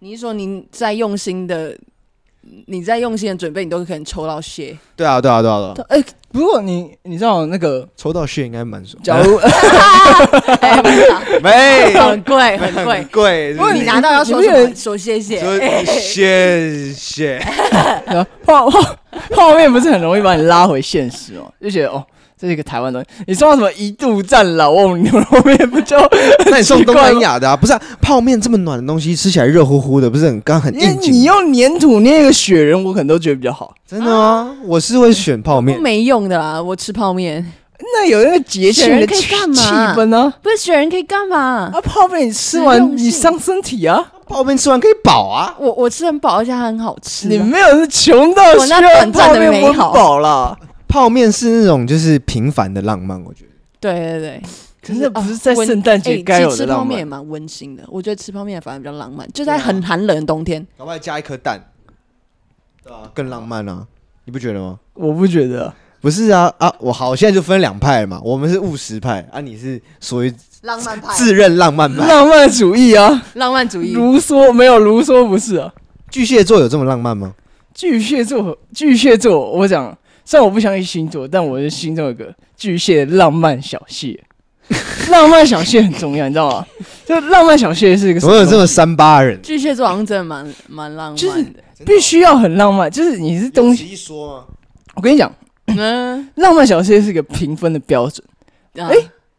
[0.00, 1.78] 你是说你在用心的，
[2.66, 4.76] 你在用心的准备，你都可能抽到血。
[4.96, 5.86] 对啊，对啊，对啊，对啊。
[5.90, 9.00] 哎，不过你你知道那个抽到血应该蛮爽。
[9.02, 9.38] 假如
[11.42, 14.74] 没很贵 很贵贵，如果你拿到要说什么？
[14.74, 15.40] 说谢谢，
[15.86, 17.38] 谢谢。
[18.44, 18.96] 泡泡
[19.30, 22.04] 泡面不是很容易把你拉回现实哦，就觉得哦，
[22.38, 23.08] 这是一个台湾东西。
[23.26, 25.96] 你送到什么一度战老瓮牛肉面不就？
[26.50, 27.56] 那你送东南亚的啊？
[27.56, 30.98] 不是泡面这么暖的东西，吃起来热乎乎的，不是很刚很硬？
[31.02, 33.74] 你用粘土捏一个雪人，我可能都觉得比较好。
[33.88, 34.54] 真的吗？
[34.64, 37.52] 我是会选泡面，没用的啦，我吃泡面。
[37.78, 40.32] 那有那个节庆的气氛呢？
[40.42, 41.70] 不是雪人可以干嘛？
[41.72, 44.02] 啊，泡面你吃完你伤身体啊。
[44.26, 45.54] 泡面吃完可以饱啊！
[45.56, 47.28] 我我吃很饱，而且还很好吃。
[47.28, 48.80] 你没有是穷到需要
[49.12, 50.56] 泡面温饱了。
[50.96, 53.50] 泡面是那种就是平凡的浪漫，我觉得。
[53.78, 54.42] 对对对，
[54.82, 56.78] 可是不是在圣诞节该有的浪漫。
[56.78, 61.60] 吃泡面也蛮温馨的，我觉得吃泡面反而比较浪漫，就在很寒冷的冬天，搞不好加一颗蛋，
[62.82, 63.86] 对啊，更浪漫啊！
[64.24, 64.80] 你不觉得吗？
[64.94, 65.70] 我不觉得。
[66.00, 66.74] 不是啊啊！
[66.78, 68.18] 我好，现在就分两派嘛。
[68.24, 70.32] 我们是务实派啊，你是属于
[70.62, 73.92] 浪漫派，自认浪漫派，浪漫主义啊，浪漫主义。
[73.92, 75.70] 卢梭没有卢梭不是啊？
[76.10, 77.34] 巨蟹座有这么浪漫吗？
[77.74, 79.94] 巨蟹座，巨蟹座，我讲，
[80.26, 84.22] 虽然我不相信星座，但我的心中有个巨蟹浪漫小蟹。
[85.08, 86.66] 浪漫小蟹很重要，你知道吗？
[87.06, 89.40] 就浪漫小蟹是一个，我有这么三八人。
[89.40, 93.96] 巨蟹座好像真的蛮蛮浪漫的，必须要很浪漫，就是你是东西。
[94.94, 95.32] 我跟你讲。
[95.68, 98.26] 嗯，浪漫小蟹是一个评分的标准。
[98.74, 98.94] 哎，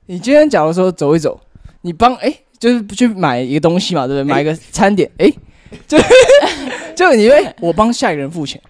[0.08, 1.40] 你今天假如说走一走，
[1.82, 4.34] 你帮哎，就是去买一个东西嘛，对不对？
[4.34, 5.30] 买一个餐点，哎，
[5.88, 5.98] 就
[6.96, 8.62] 就你为我帮下一个人付钱，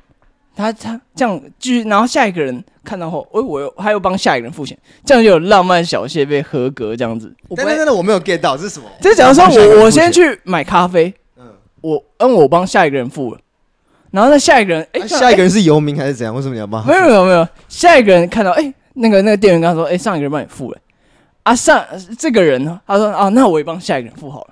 [0.58, 7.32] 他他这样继续，然后下一个人看到后，哎，我又他又帮下一个人付钱，这样就有浪漫小谢被合格这样子。
[7.56, 8.86] 真的真的我没有 get 到这是什么？
[9.00, 11.46] 就假如说我我先去买咖啡，嗯，
[11.82, 13.40] 我嗯我帮下一个人付了。
[14.10, 16.34] 然后那下一个人，哎，下一个人是游民还是怎样？
[16.34, 16.84] 为什么你要帮？
[16.88, 20.80] 没有没有没有，下一个人看到，哎，那个那个店员跟他说，哎，上一个人帮你付了，
[21.44, 21.86] 啊上
[22.18, 24.48] 这个人呢，他说，啊，那我也帮下一个人付好了，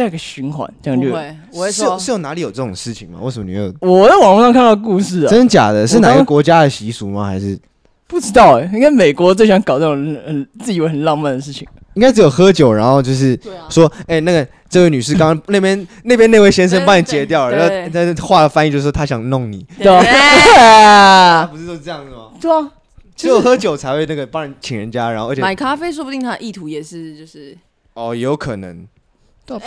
[0.00, 1.12] 再一个循环，这样就。
[1.12, 3.18] 会，我会说，是有哪里有这种事情吗？
[3.22, 3.72] 为什么你有？
[3.80, 5.86] 我在网络上看到故事啊，真的假的？
[5.86, 7.26] 是哪个国家的习俗吗？
[7.26, 7.58] 还是
[8.06, 8.58] 不知道？
[8.58, 9.94] 哎，应该美国最喜欢搞这种
[10.26, 11.68] 很自以为很浪漫的事情。
[11.94, 13.38] 应该只有喝酒，然后就是
[13.68, 22.28] 说，哎，那个这位女士，刚刚 那边那边那位先生帮你截掉了，然后但是话的翻译就是说他想弄你，对啊， 不是都这样子吗？
[22.40, 22.70] 对啊，
[23.16, 27.58] 只有喝酒才会那个帮人请人家，然后而且买咖啡，说不定他的意图也是就是
[27.94, 28.86] 哦，有可能，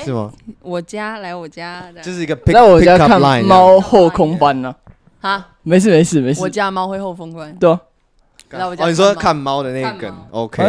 [0.03, 0.31] 是吗？
[0.61, 4.73] 我家来我家，就是一个来我家看猫后空翻呢？
[5.21, 7.69] 啊，没事没事没事，我家猫会后空翻，对，
[8.51, 9.63] 来我家哦，你说看猫。
[9.63, 10.63] 的那个梗，OK。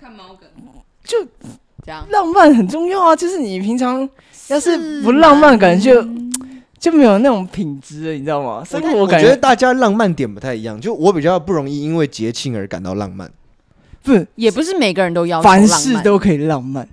[0.00, 0.28] 看猫。
[0.28, 0.48] 梗
[1.04, 1.16] 就
[1.84, 3.14] 这样，浪漫很重要啊！
[3.14, 4.08] 就是你平常
[4.48, 6.08] 要是不浪漫，感觉就
[6.78, 8.64] 就没有那种品质了，你知道吗？
[8.64, 10.80] 所以我感觉大家浪漫点不太一样。
[10.80, 13.30] 就我比较不容易因为节庆而感到浪漫，
[14.02, 16.88] 不是，也不是每个人都要凡事都可以浪漫，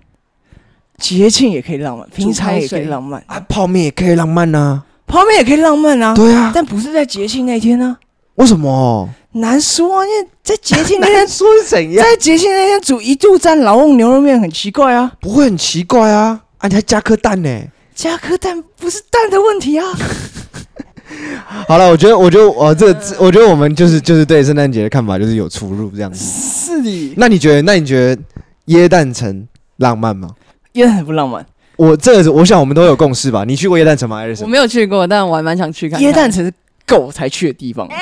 [1.03, 7.97] 节庆也可以浪漫，平常也可以浪漫啊，泡面也可以浪漫呐，泡面也可以浪漫啊，对啊，但不是在节庆那天呢？
[8.35, 9.09] 为什么？
[9.33, 12.01] 难说啊，因为在节庆那天 说是怎样？
[12.05, 16.39] 在节庆那天煮一度赞老翁牛肉面很奇怪啊，不会很奇怪啊？
[16.59, 17.49] 啊，你还加颗蛋呢？
[17.93, 19.85] 加颗蛋不是蛋的问题啊。
[21.67, 26.23] 好了，我觉得，我觉得，我这个，我觉得我们就是就是对圣诞节的看法就是有出入这样子。
[26.25, 27.13] 是的。
[27.17, 27.61] 那你觉得？
[27.61, 28.21] 那你觉得
[28.65, 29.45] 耶诞城
[29.77, 30.29] 浪漫吗？
[30.73, 31.45] 耶很不浪漫。
[31.75, 33.43] 我这个，我想我们都有共识吧？
[33.43, 34.17] 你去过耶诞城吗？
[34.17, 35.99] 还是我没有去过，但我还蛮想去看。
[36.01, 36.53] 耶诞城是
[36.85, 37.87] 狗才去的地方。
[37.87, 37.99] 哎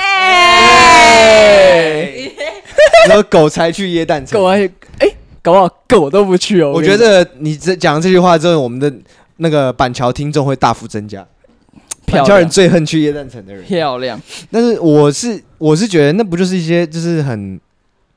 [3.08, 4.60] 然后狗才去耶诞城，狗还
[5.00, 5.08] 哎，
[5.42, 6.72] 搞不好狗都不去哦。
[6.72, 8.94] 我觉得你这讲这句话之后，我们的
[9.38, 11.26] 那个板桥听众会大幅增加。
[12.06, 14.22] 板桥人最恨去耶诞城的人，漂亮。
[14.52, 17.60] 但是我是我是觉得那不就是一些就是很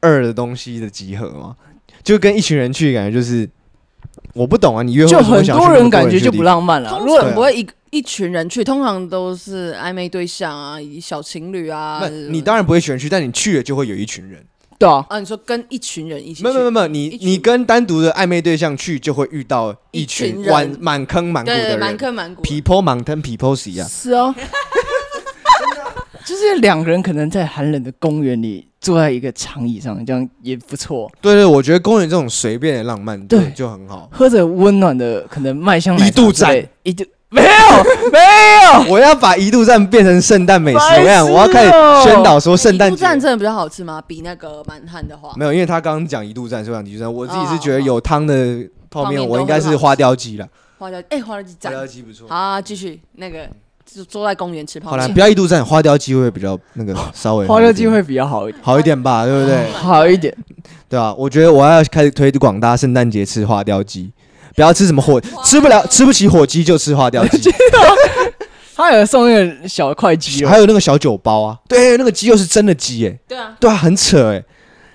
[0.00, 1.54] 二的东西的集合吗？
[2.02, 3.48] 就跟一群人去，感觉就是
[4.32, 4.82] 我不懂啊。
[4.82, 6.90] 你约会就很多人感觉就不浪漫了。
[6.98, 12.02] 通常不会一一群人去，通常都是暧昧对象啊，小情侣啊。
[12.30, 14.44] 你当然不会选去，但你去了就会有一群人。
[14.76, 16.42] 对啊，啊，你说跟一群人一起？
[16.42, 23.88] 没有没有没有，你你跟单独的暧昧对象去，就会遇到一群满满坑满谷的人，满坑满谷，people 满坑 people 一样。
[23.88, 24.34] 是哦，
[26.24, 31.10] 就是两个人可能在寒冷的公园里坐在一个长椅上，这样也不错。
[31.20, 34.08] 对对，我觉得公园这种随便的浪漫，对，就很好。
[34.10, 37.04] 喝着温暖的可能麦香一度赞一度。
[37.30, 37.48] 没有，
[38.12, 38.18] 没
[38.86, 40.78] 有，我要把一度站变成圣诞美食。
[40.78, 41.70] 我想，我要开始
[42.04, 44.00] 宣导说，圣诞一度站真的比较好吃吗？
[44.06, 47.12] 比那个满汉的话，没有，因为他刚刚讲一度站，所以讲一度站。
[47.12, 50.46] 我自己是觉得有汤的泡面，我应该是花雕鸡了。
[50.78, 52.28] 花雕，哎，花雕鸡，花雕鸡不错。
[52.28, 53.52] 好，继续那个，就
[54.02, 55.00] 坐在公园吃泡面。
[55.00, 57.46] 好了，不要一度赞，花雕鸡会比较那个 稍微。
[57.46, 59.70] 花雕鸡会比较好一点，好一点吧，对不对？
[59.72, 60.34] 好一点，
[60.88, 61.12] 对啊？
[61.14, 64.10] 我觉得我要开始推广大家圣诞节吃花雕鸡。
[64.56, 67.50] 不要吃什么火，吃不了，吃不起火鸡就吃花雕鸡。
[68.76, 71.58] 他有送那个小块鸡肉，还有那个小酒包啊。
[71.68, 73.18] 对，那个鸡又是真的鸡哎。
[73.26, 74.40] 对啊，对啊，很扯哎。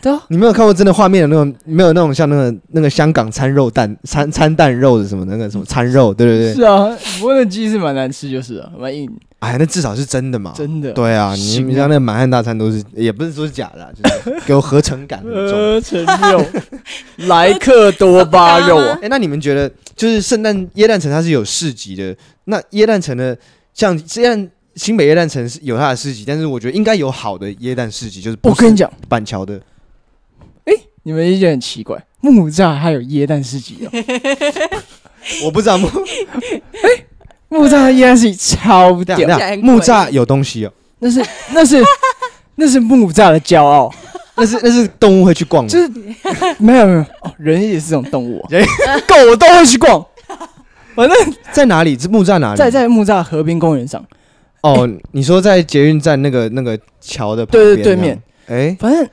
[0.01, 6.53] 对啊，你没有看过真的画面的那种，没有那种像那个那个香港餐肉蛋餐餐蛋肉的什么那个什么餐肉，对对对。
[6.53, 9.09] 是啊，不过那鸡是蛮难吃，就是啊，蛮硬。
[9.39, 10.53] 哎，那至少是真的嘛？
[10.55, 10.91] 真的。
[10.93, 15.21] 对啊，你你像那个满汉大餐都是，也不是说是假的， 就是给我合成感。
[15.21, 15.99] 合成
[16.31, 16.45] 肉，
[17.27, 18.99] 莱克多巴肉啊！
[19.01, 23.37] 哎，那你们觉得，就是圣诞耶诞城它是有市集的，那耶诞城的
[23.73, 29.59] 像这样新北耶诞城是有它的市集，但是我觉得应该有好的耶诞市集，就是我跟你讲，板桥的。
[31.09, 33.89] 哎，你们意见很奇怪，木栅还有椰蛋市集哦？
[35.43, 35.87] 我不知道木。
[36.83, 37.05] 哎。
[37.51, 39.17] 木栅的椰子超屌，
[39.63, 41.19] 木栅有东西哦，那是
[41.51, 41.83] 那是
[42.57, 43.91] 那是木栅的骄傲，
[44.35, 45.89] 那是那是动物会去逛的，就是
[46.59, 48.63] 没有没有哦，人也是这种动物，人
[49.07, 50.05] 狗都会去逛，
[50.93, 51.97] 反正在哪里？
[52.07, 52.57] 木栅哪里？
[52.59, 54.05] 在在木栅河滨公园上。
[54.61, 59.09] 哦，你说在捷运站那个那个桥的对对对面，哎，反正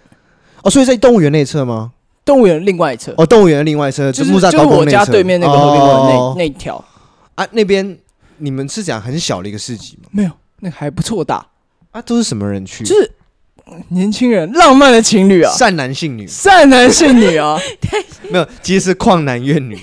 [0.66, 1.92] 哦，所以在动物园那侧吗？
[2.24, 6.84] 动物园另外一侧，哦，动物园的另外一侧就是木栅高工那侧，对面那个河滨公园那那一条
[7.34, 7.98] 啊，那边。
[8.38, 10.10] 你们是讲很小的一个市集吗？
[10.12, 11.42] 没有，那个还不错大
[11.90, 12.02] 啊。
[12.02, 12.84] 都是什么人去？
[12.84, 13.10] 就是
[13.88, 17.58] 年轻人，浪漫的情侣啊，善男信女，善男信女啊。
[18.30, 19.78] 没有，其实是旷男怨女。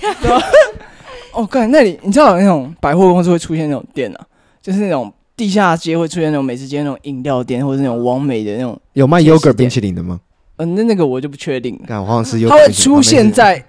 [1.34, 4.24] 哦，干那里你知道有那种百货公司会出现那种店啊，
[4.62, 8.80] 就是那种地下街会出现那种美食街那种饮料店，或者是那种网美的那种。
[8.92, 10.20] 有卖 yogurt 冰淇淋的吗？
[10.56, 11.80] 嗯，那那个我就不确定。
[11.86, 12.48] 看，好像是有。
[12.48, 13.64] 它会出现在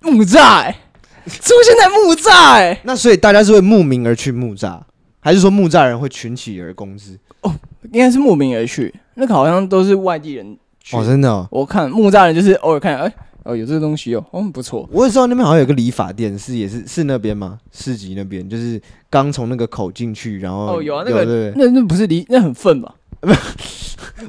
[0.00, 0.72] 木栅。
[1.24, 4.80] 出现在木栅，哎，那所以大家是会慕名而去木栅，
[5.20, 7.16] 还是说木栅人会群起而攻之？
[7.42, 7.54] 哦，
[7.92, 8.92] 应该是慕名而去。
[9.14, 11.46] 那个好像都是外地人去哦，真的、哦。
[11.52, 13.14] 我看木栅人就是偶尔看，哎，
[13.44, 14.88] 哦，有这个东西哦，哦，不错。
[14.90, 17.60] 我也知道那边好像有个理发店，是也是是那边吗？
[17.70, 22.92] 市集那边就是刚从那个口进去，然后哦有啊，那个那那不是理那很粪吧？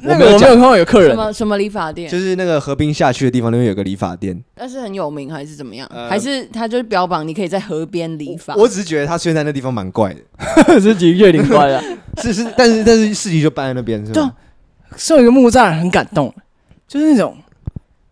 [0.02, 1.10] 那 个我没有看到有客人。
[1.10, 2.10] 什么什么理发店？
[2.10, 4.40] 就是那个河滨下去的地方，那边有个理发店。
[4.54, 5.88] 但是很有名还是怎么样？
[6.08, 8.54] 还是他就是标榜你可以在河边理发？
[8.54, 11.82] 我只是觉得他出现在那地方蛮怪的， 是几个月挺怪的。
[12.22, 14.32] 是是，但是但是市集就办在那边，是吧？
[14.96, 16.32] 送一个木栅人很感动，
[16.86, 17.36] 就是那种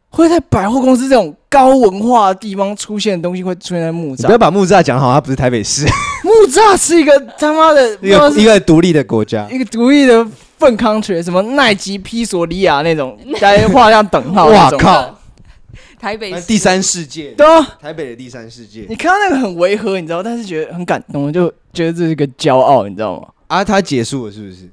[0.08, 4.26] 会在百货公司这种高文化的地方出现的东西，会出现在木栅。
[4.26, 5.86] 不要把木栅讲好，它不是台北市。
[6.24, 10.26] 木栅是一个他妈的一个一个独立的国家，一个独立的。
[10.62, 14.46] 粪 country 什么奈吉、披索利亚那种， 加画上等号。
[14.46, 15.18] 哇靠！
[15.98, 18.86] 台北第三世界，对啊，台北的第三世界。
[18.88, 23.28] 你看到那个很违和，你知道，但是觉得很感动，就觉得这是一个骄傲，你知道吗？
[23.46, 24.68] 啊，它结束了是不是？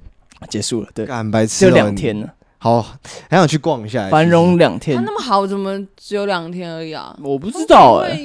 [0.50, 2.28] 结束了，对，干白痴，就两天了。
[2.62, 2.82] 好，
[3.30, 4.10] 还想去逛一下。
[4.10, 7.18] 繁荣两天，它那么好，怎么只有两天而已啊？
[7.24, 8.20] 我不知道哎，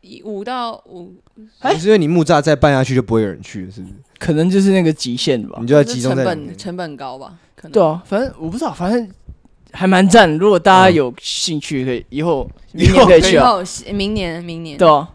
[0.00, 1.14] 也五到五，
[1.60, 3.94] 还是因为你木栅再办下去就不会有人去了，是不是？
[4.18, 7.34] 可能就是那个极限吧，你就要集中在成本成本高吧？
[7.72, 9.08] 对啊，反正我不知道，反正
[9.72, 10.36] 还蛮赞。
[10.38, 13.56] 如果大家有兴趣，可以以后明年可以去啊。
[13.92, 15.08] 明年明年对啊。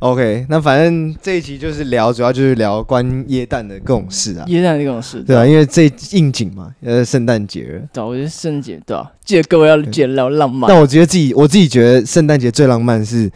[0.00, 4.44] OK，那反正这一集就是聊，主要就是聊关耶诞的各种事啊。
[4.48, 7.80] 耶诞的各种事，对啊，因为这应景嘛，呃，圣诞节了。
[7.92, 10.68] 对，我觉得圣诞节对啊，记得各位要记得聊浪漫。
[10.68, 13.30] 但我觉得自己，我自己觉得圣诞节最浪漫是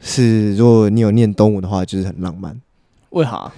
[0.00, 2.56] 是，如果你有念东吴的话，就是很浪漫。
[3.10, 3.50] 为啥？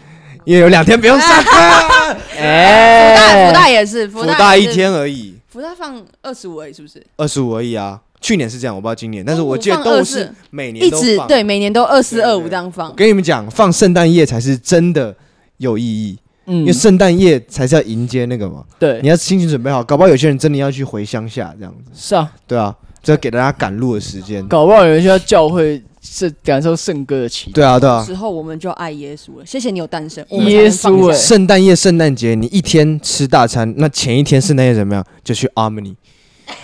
[0.44, 1.50] 因为有两天不用上课，
[2.38, 7.04] 哎，福大福大也是，福大一天而已，福袋放二十五而已，是不是？
[7.16, 8.00] 二十五而已啊。
[8.20, 12.90] 去年是这样，我不知道今年，但是我记得都是每年一直对，每年都二四二五这样放。
[12.90, 15.16] 我跟你们讲，放圣诞夜才是真的
[15.56, 18.62] 有意义，嗯，因为圣诞夜才是要迎接那个嘛。
[18.78, 21.90] 对，你要心情准备好，搞不好有些人真的要去回乡下这样子。
[21.94, 24.46] 是啊，对啊，就要给大家赶路的时间。
[24.46, 27.52] 搞不好有人需要教会是感受圣歌的期待。
[27.52, 28.04] 对啊，对啊。
[28.06, 29.46] 之后我们就爱耶稣了。
[29.46, 31.12] 谢谢你有诞生，耶稣。
[31.12, 35.04] 圣诞夜、圣诞节，你一天吃大餐，那前一天圣诞夜怎么样？
[35.22, 35.94] 就去 Harmony。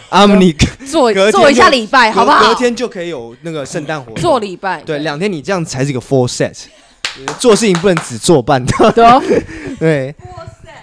[0.09, 0.53] 阿姆尼
[0.87, 2.49] 做做一下礼拜，好不好？
[2.49, 4.17] 隔天就可以有那个圣诞活动。
[4.17, 6.55] 做礼拜，对，两天你这样才是一个 full set。
[7.39, 8.91] 做事情不能只做半套。
[9.79, 10.15] 对。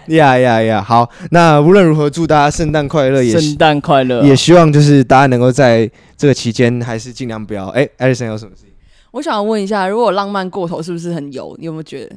[0.07, 0.81] 呀呀呀！
[0.85, 5.89] 好，那无论如何，祝大家圣诞快乐，也圣诞快乐，也希望就是大家能够在
[6.23, 7.67] 这个期间还是尽量不要。
[7.67, 8.69] 哎，Alison 有什么事情？
[9.11, 11.53] 我想问一下，如果浪漫过头，是不是很油？
[11.59, 12.15] 你有没有觉得？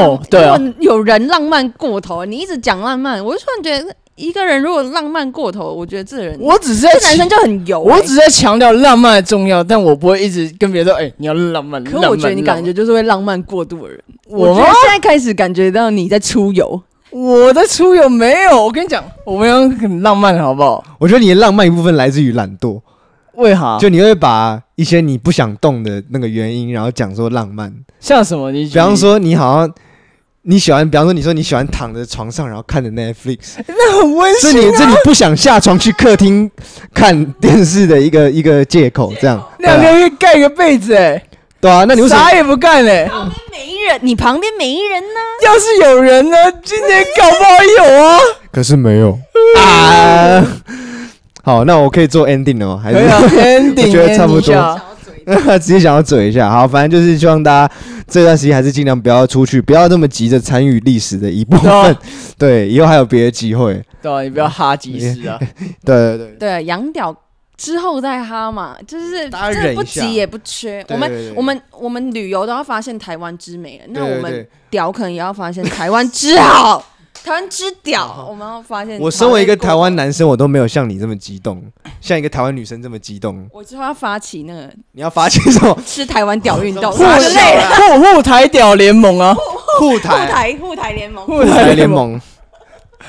[0.00, 0.56] 哦，对啊。
[0.78, 3.92] 有人浪漫过头，你一直讲浪漫，我就突然觉得。
[4.14, 7.90] 一个人如果浪漫过头，我觉得这人，我只是在这男生就很油、欸。
[7.90, 11.82] 我只是在强调浪漫的重要，但我不会一直跟别人说，哎、欸，你要浪漫。
[11.82, 14.00] 可我觉得你感觉就是会浪漫过度的人。
[14.28, 16.80] 我觉得现在开始感觉到你在出游。
[17.10, 18.62] 我的出游没有？
[18.62, 20.84] 我跟你讲，我没有很浪漫，好不好？
[21.00, 22.80] 我觉得你的浪漫一部分来自于懒惰。
[23.34, 23.78] 为啥？
[23.78, 27.72] 就你会把一些你不想动的那个原因，然后讲说浪漫。
[27.98, 28.50] 像什么？
[28.52, 29.74] 你比方说，你好像。
[30.42, 34.52] 你喜欢，比方说，你说你喜欢躺在床上，然后看着 Netflix，那很温馨啊。
[34.52, 36.50] 是你，是你不想下床去客厅
[36.94, 39.46] 看电视的一个一个借口，这样。
[39.58, 41.22] 两个人盖一个被子，哎，
[41.60, 43.06] 对啊，那你啥也不干嘞？
[43.10, 45.20] 旁边没人，你旁边没人呢？
[45.44, 46.36] 要是有人呢？
[46.64, 48.18] 今天搞不好有啊。
[48.50, 49.18] 可是没有
[49.60, 50.42] 啊。
[51.42, 52.80] 好，那我可以做 ending 了吗？
[52.82, 52.98] 还是
[53.38, 53.86] ending？
[53.86, 54.80] 我觉得差不多。
[55.58, 57.74] 直接想要嘴一下，好，反正就是希望大家
[58.08, 61.70] 这段时间还是尽量不要出去，不要那么急着参与历史的一部分。
[61.70, 61.96] 哦、
[62.36, 63.80] 对，以后还有别的机会。
[64.02, 65.38] 对、啊，你不要哈及时啊。
[65.84, 66.36] 对对对。
[66.38, 67.14] 对，养屌
[67.56, 70.84] 之后再哈嘛，就是这不急也不缺。
[70.88, 76.84] 我们我们我们旅游都要发现台湾之美了，那我们屌可能也要发现台湾之好。
[77.24, 78.98] 台湾之屌，我们要发现。
[79.00, 81.62] 我身为一个台湾男生，我都没有像你这么激动，
[82.00, 83.48] 像一个台湾女生这么激动。
[83.52, 85.76] 我之后要发起那个，你要发起什么？
[85.86, 87.04] 吃台湾屌运动， 护
[88.14, 89.34] 护 台屌联盟啊！
[89.78, 92.20] 护台护台联盟，护台联盟。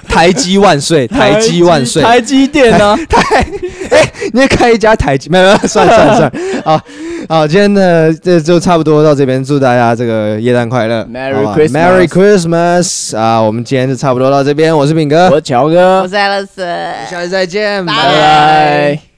[0.08, 1.08] 台积万岁！
[1.08, 2.02] 台积万岁！
[2.02, 2.98] 台积电呢？
[3.10, 3.46] 台
[3.92, 5.30] 哎，你也开一家台积？
[5.30, 6.32] 没有没有，算了算了算了。
[6.64, 6.82] 好
[7.30, 13.42] 好，今天的这就差不多到这边，祝大家这个耶诞快乐，Merry Christmas，Merry Christmas 啊！
[13.42, 19.11] 我们今天就差不多到这边，我是炳哥，我是乔哥，我是 Alison，下次再见，拜拜。